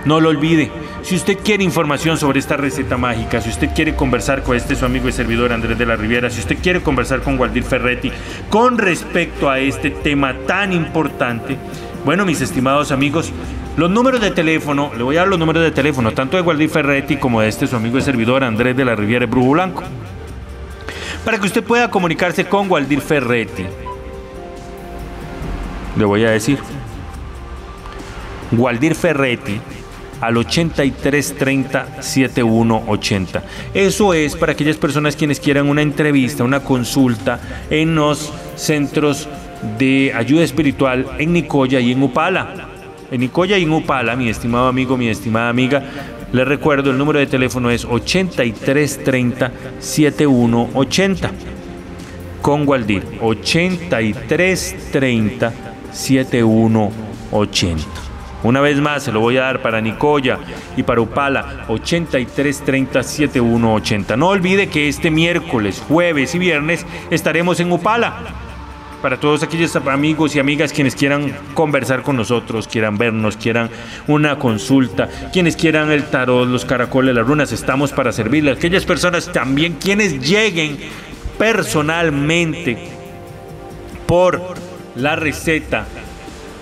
No 0.04 0.20
lo 0.20 0.28
olvide. 0.28 0.85
Si 1.06 1.14
usted 1.14 1.38
quiere 1.38 1.62
información 1.62 2.18
sobre 2.18 2.40
esta 2.40 2.56
receta 2.56 2.96
mágica, 2.96 3.40
si 3.40 3.48
usted 3.48 3.70
quiere 3.72 3.94
conversar 3.94 4.42
con 4.42 4.56
este 4.56 4.74
su 4.74 4.84
amigo 4.84 5.08
y 5.08 5.12
servidor 5.12 5.52
Andrés 5.52 5.78
de 5.78 5.86
la 5.86 5.94
Riviera, 5.94 6.28
si 6.30 6.40
usted 6.40 6.58
quiere 6.60 6.82
conversar 6.82 7.20
con 7.20 7.38
Waldir 7.38 7.62
Ferretti 7.62 8.10
con 8.50 8.76
respecto 8.76 9.48
a 9.48 9.60
este 9.60 9.90
tema 9.90 10.34
tan 10.48 10.72
importante, 10.72 11.56
bueno, 12.04 12.26
mis 12.26 12.40
estimados 12.40 12.90
amigos, 12.90 13.30
los 13.76 13.88
números 13.88 14.20
de 14.20 14.32
teléfono, 14.32 14.90
le 14.96 15.04
voy 15.04 15.14
a 15.16 15.20
dar 15.20 15.28
los 15.28 15.38
números 15.38 15.62
de 15.62 15.70
teléfono, 15.70 16.10
tanto 16.10 16.38
de 16.38 16.42
Waldir 16.42 16.70
Ferretti 16.70 17.18
como 17.18 17.40
de 17.40 17.50
este 17.50 17.68
su 17.68 17.76
amigo 17.76 17.98
y 17.98 18.02
servidor 18.02 18.42
Andrés 18.42 18.76
de 18.76 18.84
la 18.84 18.96
Riviera 18.96 19.26
Brujo 19.26 19.50
Blanco, 19.50 19.84
para 21.24 21.38
que 21.38 21.46
usted 21.46 21.62
pueda 21.62 21.88
comunicarse 21.88 22.46
con 22.46 22.68
Waldir 22.68 23.00
Ferretti. 23.00 23.64
Le 25.96 26.04
voy 26.04 26.24
a 26.24 26.30
decir, 26.30 26.58
Waldir 28.50 28.96
Ferretti 28.96 29.60
al 30.20 30.36
8330 30.36 32.02
7180. 32.02 33.42
Eso 33.74 34.14
es 34.14 34.36
para 34.36 34.52
aquellas 34.52 34.76
personas 34.76 35.16
quienes 35.16 35.40
quieran 35.40 35.68
una 35.68 35.82
entrevista, 35.82 36.44
una 36.44 36.60
consulta 36.60 37.40
en 37.70 37.94
los 37.94 38.32
centros 38.56 39.28
de 39.78 40.12
ayuda 40.14 40.44
espiritual 40.44 41.06
en 41.18 41.32
Nicoya 41.32 41.80
y 41.80 41.92
en 41.92 42.02
Upala. 42.02 42.68
En 43.10 43.20
Nicoya 43.20 43.58
y 43.58 43.64
en 43.64 43.72
Upala, 43.72 44.16
mi 44.16 44.28
estimado 44.28 44.68
amigo, 44.68 44.96
mi 44.96 45.08
estimada 45.08 45.48
amiga, 45.48 45.82
les 46.32 46.46
recuerdo 46.46 46.90
el 46.90 46.98
número 46.98 47.20
de 47.20 47.26
teléfono 47.26 47.70
es 47.70 47.84
8330 47.84 49.52
7180 49.78 51.30
con 52.42 52.68
Waldir 52.68 53.04
8330 53.20 55.52
7180. 55.92 58.05
Una 58.42 58.60
vez 58.60 58.78
más, 58.80 59.02
se 59.02 59.12
lo 59.12 59.20
voy 59.20 59.38
a 59.38 59.42
dar 59.42 59.62
para 59.62 59.80
Nicoya 59.80 60.38
y 60.76 60.82
para 60.82 61.00
Upala, 61.00 61.64
83307180. 61.68 64.16
No 64.16 64.28
olvide 64.28 64.68
que 64.68 64.88
este 64.88 65.10
miércoles, 65.10 65.82
jueves 65.88 66.34
y 66.34 66.38
viernes 66.38 66.84
estaremos 67.10 67.60
en 67.60 67.72
Upala. 67.72 68.16
Para 69.00 69.18
todos 69.18 69.42
aquellos 69.42 69.74
amigos 69.76 70.34
y 70.34 70.38
amigas 70.38 70.72
quienes 70.72 70.96
quieran 70.96 71.32
conversar 71.54 72.02
con 72.02 72.16
nosotros, 72.16 72.66
quieran 72.66 72.98
vernos, 72.98 73.36
quieran 73.36 73.70
una 74.06 74.38
consulta, 74.38 75.08
quienes 75.32 75.56
quieran 75.56 75.90
el 75.90 76.04
tarot, 76.04 76.48
los 76.48 76.64
caracoles, 76.64 77.14
las 77.14 77.26
runas, 77.26 77.52
estamos 77.52 77.92
para 77.92 78.12
servirle. 78.12 78.52
Aquellas 78.52 78.84
personas 78.84 79.30
también 79.32 79.74
quienes 79.74 80.26
lleguen 80.26 80.78
personalmente 81.38 82.78
por 84.06 84.40
la 84.94 85.16
receta 85.16 85.86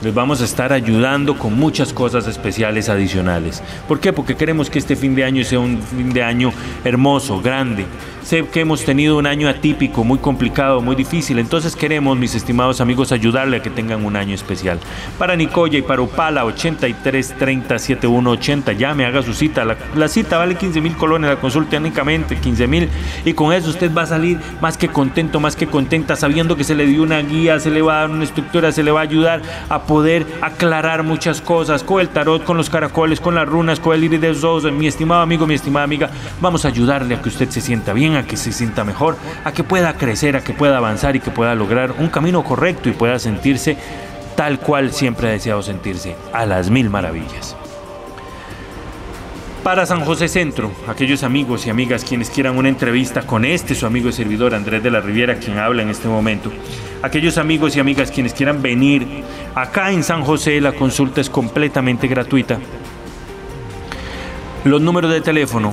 les 0.04 0.12
vamos 0.12 0.42
a 0.42 0.44
estar 0.44 0.72
ayudando 0.72 1.38
con 1.38 1.58
muchas 1.58 1.94
cosas 1.94 2.26
especiales 2.26 2.90
adicionales. 2.90 3.62
¿Por 3.88 4.00
qué? 4.00 4.12
Porque 4.12 4.36
queremos 4.36 4.68
que 4.68 4.78
este 4.78 4.96
fin 4.96 5.14
de 5.14 5.24
año 5.24 5.42
sea 5.44 5.60
un 5.60 5.80
fin 5.80 6.12
de 6.12 6.22
año 6.22 6.52
hermoso, 6.84 7.40
grande, 7.40 7.86
Sé 8.24 8.42
que 8.46 8.60
hemos 8.60 8.86
tenido 8.86 9.18
un 9.18 9.26
año 9.26 9.50
atípico, 9.50 10.02
muy 10.02 10.16
complicado, 10.16 10.80
muy 10.80 10.96
difícil. 10.96 11.38
Entonces 11.38 11.76
queremos, 11.76 12.16
mis 12.16 12.34
estimados 12.34 12.80
amigos, 12.80 13.12
ayudarle 13.12 13.58
a 13.58 13.62
que 13.62 13.68
tengan 13.68 14.02
un 14.02 14.16
año 14.16 14.34
especial. 14.34 14.78
Para 15.18 15.36
Nicoya 15.36 15.78
y 15.78 15.82
para 15.82 16.00
Upala, 16.00 16.46
83 16.46 17.34
30 17.38 17.78
7180. 17.78 18.72
Llame, 18.72 19.04
haga 19.04 19.22
su 19.22 19.34
cita. 19.34 19.66
La, 19.66 20.08
cita 20.08 20.38
vale 20.38 20.54
15 20.54 20.80
mil 20.80 20.96
colones, 20.96 21.28
la 21.28 21.36
consulta 21.36 21.76
únicamente 21.76 22.36
15 22.36 22.66
mil. 22.66 22.88
Y 23.26 23.34
con 23.34 23.52
eso 23.52 23.68
usted 23.68 23.94
va 23.94 24.02
a 24.02 24.06
salir 24.06 24.38
más 24.58 24.78
que 24.78 24.88
contento, 24.88 25.38
más 25.38 25.54
que 25.54 25.66
contenta, 25.66 26.16
sabiendo 26.16 26.56
que 26.56 26.64
se 26.64 26.74
le 26.74 26.86
dio 26.86 27.02
una 27.02 27.20
guía, 27.20 27.60
se 27.60 27.70
le 27.70 27.82
va 27.82 27.98
a 27.98 28.00
dar 28.00 28.10
una 28.10 28.24
estructura, 28.24 28.72
se 28.72 28.82
le 28.82 28.90
va 28.90 29.00
a 29.00 29.02
ayudar 29.02 29.42
a 29.68 29.82
poder 29.82 29.93
aclarar 30.40 31.02
muchas 31.02 31.40
cosas 31.40 31.82
con 31.84 32.00
el 32.00 32.08
tarot, 32.08 32.44
con 32.44 32.56
los 32.56 32.70
caracoles, 32.70 33.20
con 33.20 33.34
las 33.34 33.48
runas, 33.48 33.80
con 33.80 33.94
el 33.94 34.04
iris 34.04 34.20
de 34.20 34.34
los 34.34 34.64
Mi 34.72 34.86
estimado 34.86 35.22
amigo, 35.22 35.46
mi 35.46 35.54
estimada 35.54 35.84
amiga, 35.84 36.10
vamos 36.40 36.64
a 36.64 36.68
ayudarle 36.68 37.14
a 37.14 37.22
que 37.22 37.28
usted 37.28 37.48
se 37.48 37.60
sienta 37.60 37.92
bien 37.92 38.16
a 38.16 38.26
que 38.26 38.36
se 38.36 38.52
sienta 38.52 38.84
mejor, 38.84 39.16
a 39.44 39.52
que 39.52 39.64
pueda 39.64 39.94
crecer, 39.94 40.36
a 40.36 40.42
que 40.42 40.52
pueda 40.52 40.78
avanzar 40.78 41.16
y 41.16 41.20
que 41.20 41.30
pueda 41.30 41.54
lograr 41.54 41.92
un 41.98 42.08
camino 42.08 42.42
correcto 42.42 42.88
y 42.88 42.92
pueda 42.92 43.18
sentirse 43.18 43.76
tal 44.36 44.58
cual 44.58 44.92
siempre 44.92 45.28
ha 45.28 45.32
deseado 45.32 45.62
sentirse, 45.62 46.16
a 46.32 46.44
las 46.44 46.70
mil 46.70 46.90
maravillas. 46.90 47.56
Para 49.64 49.86
San 49.86 50.04
José 50.04 50.28
Centro, 50.28 50.70
aquellos 50.86 51.22
amigos 51.22 51.66
y 51.66 51.70
amigas 51.70 52.04
quienes 52.04 52.28
quieran 52.28 52.58
una 52.58 52.68
entrevista 52.68 53.22
con 53.22 53.46
este 53.46 53.74
su 53.74 53.86
amigo 53.86 54.10
y 54.10 54.12
servidor 54.12 54.54
Andrés 54.54 54.82
de 54.82 54.90
la 54.90 55.00
Riviera, 55.00 55.36
quien 55.36 55.56
habla 55.56 55.80
en 55.80 55.88
este 55.88 56.06
momento, 56.06 56.52
aquellos 57.00 57.38
amigos 57.38 57.74
y 57.74 57.80
amigas 57.80 58.10
quienes 58.10 58.34
quieran 58.34 58.60
venir 58.60 59.24
acá 59.54 59.90
en 59.90 60.02
San 60.04 60.22
José, 60.22 60.60
la 60.60 60.72
consulta 60.72 61.22
es 61.22 61.30
completamente 61.30 62.08
gratuita. 62.08 62.58
Los 64.64 64.82
números 64.82 65.10
de 65.10 65.22
teléfono 65.22 65.72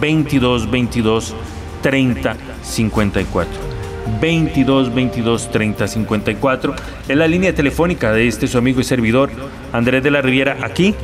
22 0.00 0.68
22 0.68 1.36
30 1.82 2.36
54. 2.60 3.52
22 4.20 4.92
22 4.92 5.50
30 5.52 5.86
54 5.86 6.74
es 7.06 7.16
la 7.16 7.28
línea 7.28 7.54
telefónica 7.54 8.10
de 8.10 8.26
este 8.26 8.48
su 8.48 8.58
amigo 8.58 8.80
y 8.80 8.84
servidor 8.84 9.30
Andrés 9.72 10.02
de 10.02 10.10
la 10.10 10.22
Riviera 10.22 10.58
aquí 10.62 10.96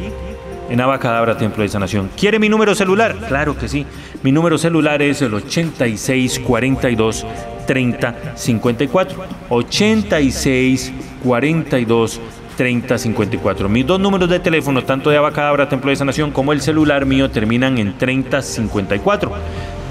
en 0.68 0.80
Abacadabra 0.80 1.36
Templo 1.36 1.62
de 1.62 1.68
Sanación. 1.68 2.10
¿Quiere 2.16 2.38
mi 2.38 2.48
número 2.48 2.74
celular? 2.74 3.16
Claro 3.28 3.56
que 3.56 3.68
sí. 3.68 3.86
Mi 4.22 4.32
número 4.32 4.58
celular 4.58 5.02
es 5.02 5.22
el 5.22 5.34
86 5.34 6.40
42 6.40 7.26
30 7.66 8.14
54. 8.34 9.24
86 9.48 10.92
42 11.22 12.20
3054. 12.56 13.68
Mis 13.68 13.86
dos 13.86 14.00
números 14.00 14.28
de 14.28 14.40
teléfono, 14.40 14.82
tanto 14.82 15.10
de 15.10 15.18
Abacadabra, 15.18 15.68
Templo 15.68 15.90
de 15.90 15.96
Sanación, 15.96 16.30
como 16.30 16.52
el 16.52 16.60
celular 16.60 17.04
mío, 17.04 17.30
terminan 17.30 17.78
en 17.78 17.96
3054. 17.98 19.32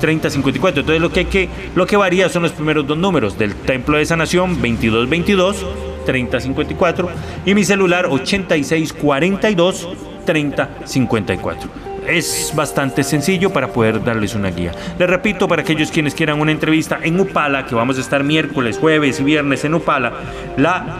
3054. 0.01 0.81
Entonces 0.81 1.01
lo 1.01 1.11
que, 1.11 1.25
que, 1.27 1.49
lo 1.75 1.85
que 1.85 1.95
varía 1.95 2.27
son 2.29 2.43
los 2.43 2.51
primeros 2.51 2.85
dos 2.87 2.97
números 2.97 3.37
del 3.37 3.55
Templo 3.55 3.97
de 3.97 4.05
Sanación 4.05 4.55
2222 4.55 5.65
3054 6.05 7.09
y 7.45 7.55
mi 7.55 7.63
celular 7.63 8.05
8642 8.05 9.87
3054 10.25 11.95
es 12.07 12.53
bastante 12.55 13.03
sencillo 13.03 13.51
para 13.51 13.67
poder 13.67 14.03
darles 14.03 14.35
una 14.35 14.49
guía. 14.49 14.71
Les 14.99 15.09
repito, 15.09 15.47
para 15.47 15.63
aquellos 15.63 15.91
quienes 15.91 16.13
quieran 16.13 16.39
una 16.39 16.51
entrevista 16.51 16.99
en 17.01 17.19
Upala, 17.19 17.65
que 17.65 17.75
vamos 17.75 17.97
a 17.97 18.01
estar 18.01 18.23
miércoles, 18.23 18.77
jueves 18.77 19.19
y 19.19 19.23
viernes 19.23 19.65
en 19.65 19.73
Upala, 19.73 20.13
la 20.57 20.99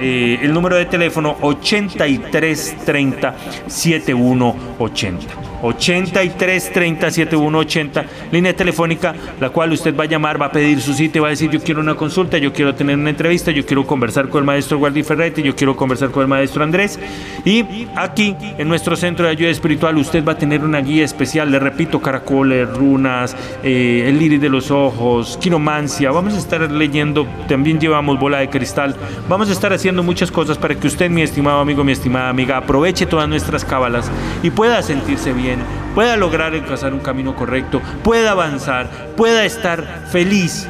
eh, 0.00 0.38
el 0.42 0.52
número 0.52 0.76
de 0.76 0.86
teléfono 0.86 1.36
8330 1.40 3.34
7180. 3.66 5.46
83 5.62 6.72
30 6.72 7.10
7180, 7.10 8.04
línea 8.30 8.54
telefónica, 8.54 9.14
la 9.40 9.50
cual 9.50 9.72
usted 9.72 9.96
va 9.96 10.04
a 10.04 10.06
llamar, 10.06 10.40
va 10.40 10.46
a 10.46 10.52
pedir 10.52 10.80
su 10.80 10.94
cita 10.94 11.18
y 11.18 11.20
va 11.20 11.28
a 11.28 11.30
decir: 11.30 11.50
Yo 11.50 11.60
quiero 11.60 11.80
una 11.80 11.94
consulta, 11.94 12.38
yo 12.38 12.52
quiero 12.52 12.74
tener 12.74 12.96
una 12.96 13.10
entrevista, 13.10 13.50
yo 13.50 13.64
quiero 13.64 13.86
conversar 13.86 14.28
con 14.28 14.40
el 14.40 14.44
maestro 14.44 14.78
Guardi 14.78 15.02
Ferretti, 15.02 15.42
yo 15.42 15.54
quiero 15.54 15.76
conversar 15.76 16.10
con 16.10 16.22
el 16.22 16.28
maestro 16.28 16.62
Andrés. 16.62 16.98
Y 17.44 17.64
aquí, 17.94 18.36
en 18.58 18.68
nuestro 18.68 18.96
centro 18.96 19.26
de 19.26 19.32
ayuda 19.32 19.50
espiritual, 19.50 19.96
usted 19.96 20.24
va 20.24 20.32
a 20.32 20.38
tener 20.38 20.62
una 20.62 20.80
guía 20.80 21.04
especial, 21.04 21.50
le 21.50 21.58
repito: 21.58 22.00
caracoles, 22.00 22.68
runas, 22.68 23.36
eh, 23.62 24.04
el 24.06 24.20
iris 24.20 24.40
de 24.40 24.48
los 24.48 24.70
ojos, 24.70 25.38
quiromancia. 25.40 26.10
Vamos 26.10 26.34
a 26.34 26.38
estar 26.38 26.70
leyendo, 26.70 27.26
también 27.48 27.80
llevamos 27.80 28.18
bola 28.18 28.38
de 28.38 28.50
cristal, 28.50 28.94
vamos 29.28 29.48
a 29.48 29.52
estar 29.52 29.72
haciendo 29.72 29.85
muchas 29.94 30.30
cosas 30.30 30.58
para 30.58 30.74
que 30.74 30.86
usted, 30.86 31.10
mi 31.10 31.22
estimado 31.22 31.60
amigo, 31.60 31.84
mi 31.84 31.92
estimada 31.92 32.28
amiga, 32.28 32.56
aproveche 32.56 33.06
todas 33.06 33.28
nuestras 33.28 33.64
cábalas 33.64 34.10
y 34.42 34.50
pueda 34.50 34.82
sentirse 34.82 35.32
bien, 35.32 35.60
pueda 35.94 36.16
lograr 36.16 36.54
trazar 36.64 36.92
un 36.92 37.00
camino 37.00 37.36
correcto, 37.36 37.80
pueda 38.02 38.32
avanzar, 38.32 38.88
pueda 39.16 39.44
estar 39.44 40.06
feliz 40.10 40.68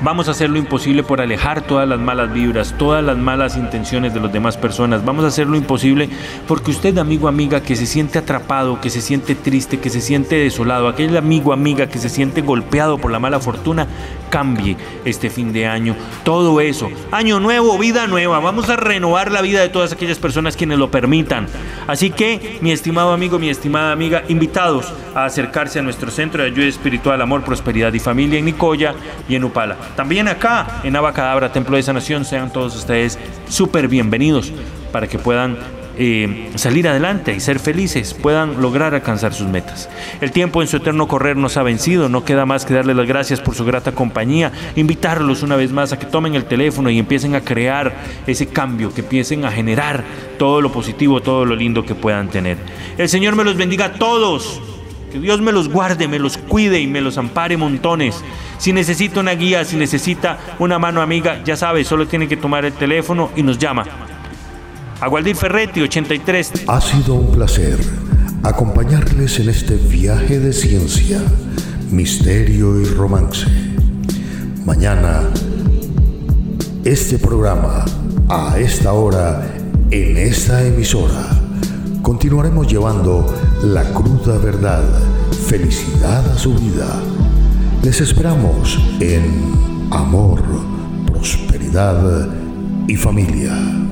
Vamos 0.00 0.28
a 0.28 0.30
hacer 0.30 0.48
lo 0.48 0.58
imposible 0.58 1.02
por 1.02 1.20
alejar 1.20 1.62
todas 1.62 1.88
las 1.88 1.98
malas 1.98 2.32
vibras, 2.32 2.72
todas 2.78 3.02
las 3.02 3.18
malas 3.18 3.56
intenciones 3.56 4.14
de 4.14 4.20
las 4.20 4.32
demás 4.32 4.56
personas. 4.56 5.04
Vamos 5.04 5.24
a 5.24 5.28
hacer 5.28 5.48
lo 5.48 5.56
imposible 5.56 6.08
porque 6.46 6.70
usted, 6.70 6.96
amigo, 6.98 7.26
amiga, 7.26 7.62
que 7.62 7.74
se 7.74 7.84
siente 7.84 8.20
atrapado, 8.20 8.80
que 8.80 8.90
se 8.90 9.00
siente 9.00 9.34
triste, 9.34 9.80
que 9.80 9.90
se 9.90 10.00
siente 10.00 10.36
desolado, 10.36 10.86
aquel 10.86 11.16
amigo, 11.16 11.52
amiga 11.52 11.88
que 11.88 11.98
se 11.98 12.08
siente 12.08 12.42
golpeado 12.42 12.98
por 12.98 13.10
la 13.10 13.18
mala 13.18 13.40
fortuna, 13.40 13.88
cambie 14.30 14.76
este 15.04 15.30
fin 15.30 15.52
de 15.52 15.66
año. 15.66 15.96
Todo 16.22 16.60
eso. 16.60 16.88
Año 17.10 17.40
nuevo, 17.40 17.76
vida 17.76 18.06
nueva. 18.06 18.38
Vamos 18.38 18.70
a 18.70 18.76
renovar 18.76 19.32
la 19.32 19.42
vida 19.42 19.62
de 19.62 19.68
todas 19.68 19.92
aquellas 19.92 20.18
personas 20.18 20.56
quienes 20.56 20.78
lo 20.78 20.92
permitan. 20.92 21.48
Así 21.88 22.10
que, 22.10 22.58
mi 22.60 22.70
estimado 22.70 23.12
amigo, 23.12 23.40
mi 23.40 23.48
estimada 23.48 23.90
amiga, 23.90 24.22
invitados 24.28 24.92
a 25.16 25.24
acercarse 25.24 25.80
a 25.80 25.82
nuestro 25.82 26.12
centro 26.12 26.44
de 26.44 26.50
ayuda 26.50 26.66
espiritual, 26.66 27.20
amor, 27.20 27.42
prosperidad 27.42 27.92
y 27.94 27.98
familia 27.98 28.38
en 28.38 28.44
Nicoya 28.44 28.94
y 29.28 29.34
en 29.34 29.42
Upala. 29.42 29.87
También 29.96 30.28
acá, 30.28 30.80
en 30.84 30.96
Abacadabra, 30.96 31.52
Templo 31.52 31.76
de 31.76 31.82
Sanación, 31.82 32.24
sean 32.24 32.52
todos 32.52 32.76
ustedes 32.76 33.18
súper 33.48 33.88
bienvenidos 33.88 34.52
para 34.92 35.06
que 35.06 35.18
puedan 35.18 35.58
eh, 36.00 36.50
salir 36.54 36.86
adelante 36.86 37.34
y 37.34 37.40
ser 37.40 37.58
felices, 37.58 38.14
puedan 38.14 38.62
lograr 38.62 38.94
alcanzar 38.94 39.34
sus 39.34 39.48
metas. 39.48 39.88
El 40.20 40.30
tiempo 40.30 40.62
en 40.62 40.68
su 40.68 40.76
eterno 40.76 41.08
correr 41.08 41.36
nos 41.36 41.56
ha 41.56 41.64
vencido, 41.64 42.08
no 42.08 42.24
queda 42.24 42.46
más 42.46 42.64
que 42.64 42.72
darles 42.72 42.94
las 42.94 43.08
gracias 43.08 43.40
por 43.40 43.56
su 43.56 43.64
grata 43.64 43.90
compañía, 43.90 44.52
invitarlos 44.76 45.42
una 45.42 45.56
vez 45.56 45.72
más 45.72 45.92
a 45.92 45.98
que 45.98 46.06
tomen 46.06 46.36
el 46.36 46.44
teléfono 46.44 46.88
y 46.88 47.00
empiecen 47.00 47.34
a 47.34 47.40
crear 47.40 47.96
ese 48.28 48.46
cambio, 48.46 48.94
que 48.94 49.00
empiecen 49.00 49.44
a 49.44 49.50
generar 49.50 50.04
todo 50.38 50.60
lo 50.60 50.70
positivo, 50.70 51.20
todo 51.20 51.44
lo 51.44 51.56
lindo 51.56 51.84
que 51.84 51.96
puedan 51.96 52.28
tener. 52.28 52.58
El 52.96 53.08
Señor 53.08 53.34
me 53.34 53.42
los 53.42 53.56
bendiga 53.56 53.86
a 53.86 53.92
todos. 53.94 54.77
Que 55.10 55.18
Dios 55.18 55.40
me 55.40 55.52
los 55.52 55.68
guarde, 55.68 56.06
me 56.06 56.18
los 56.18 56.36
cuide 56.36 56.80
y 56.80 56.86
me 56.86 57.00
los 57.00 57.16
ampare 57.16 57.56
montones. 57.56 58.22
Si 58.58 58.72
necesita 58.72 59.20
una 59.20 59.32
guía, 59.32 59.64
si 59.64 59.76
necesita 59.76 60.38
una 60.58 60.78
mano 60.78 61.00
amiga, 61.00 61.42
ya 61.44 61.56
sabe, 61.56 61.84
solo 61.84 62.06
tiene 62.06 62.28
que 62.28 62.36
tomar 62.36 62.64
el 62.64 62.72
teléfono 62.72 63.30
y 63.36 63.42
nos 63.42 63.58
llama. 63.58 63.84
Agualdir 65.00 65.36
Ferretti, 65.36 65.80
83. 65.80 66.64
Ha 66.66 66.80
sido 66.80 67.14
un 67.14 67.32
placer 67.32 67.78
acompañarles 68.42 69.38
en 69.40 69.48
este 69.48 69.76
viaje 69.76 70.38
de 70.40 70.52
ciencia, 70.52 71.20
misterio 71.90 72.80
y 72.80 72.84
romance. 72.84 73.46
Mañana, 74.64 75.22
este 76.84 77.18
programa, 77.18 77.84
a 78.28 78.58
esta 78.58 78.92
hora, 78.92 79.46
en 79.90 80.16
esta 80.16 80.64
emisora, 80.66 81.28
continuaremos 82.02 82.66
llevando 82.66 83.34
la 83.62 83.82
cruda 83.92 84.38
verdad, 84.38 84.84
felicidad 85.48 86.26
a 86.30 86.38
su 86.38 86.54
vida. 86.54 87.02
Les 87.82 88.00
esperamos 88.00 88.78
en 89.00 89.52
amor, 89.90 90.42
prosperidad 91.06 92.28
y 92.86 92.96
familia. 92.96 93.87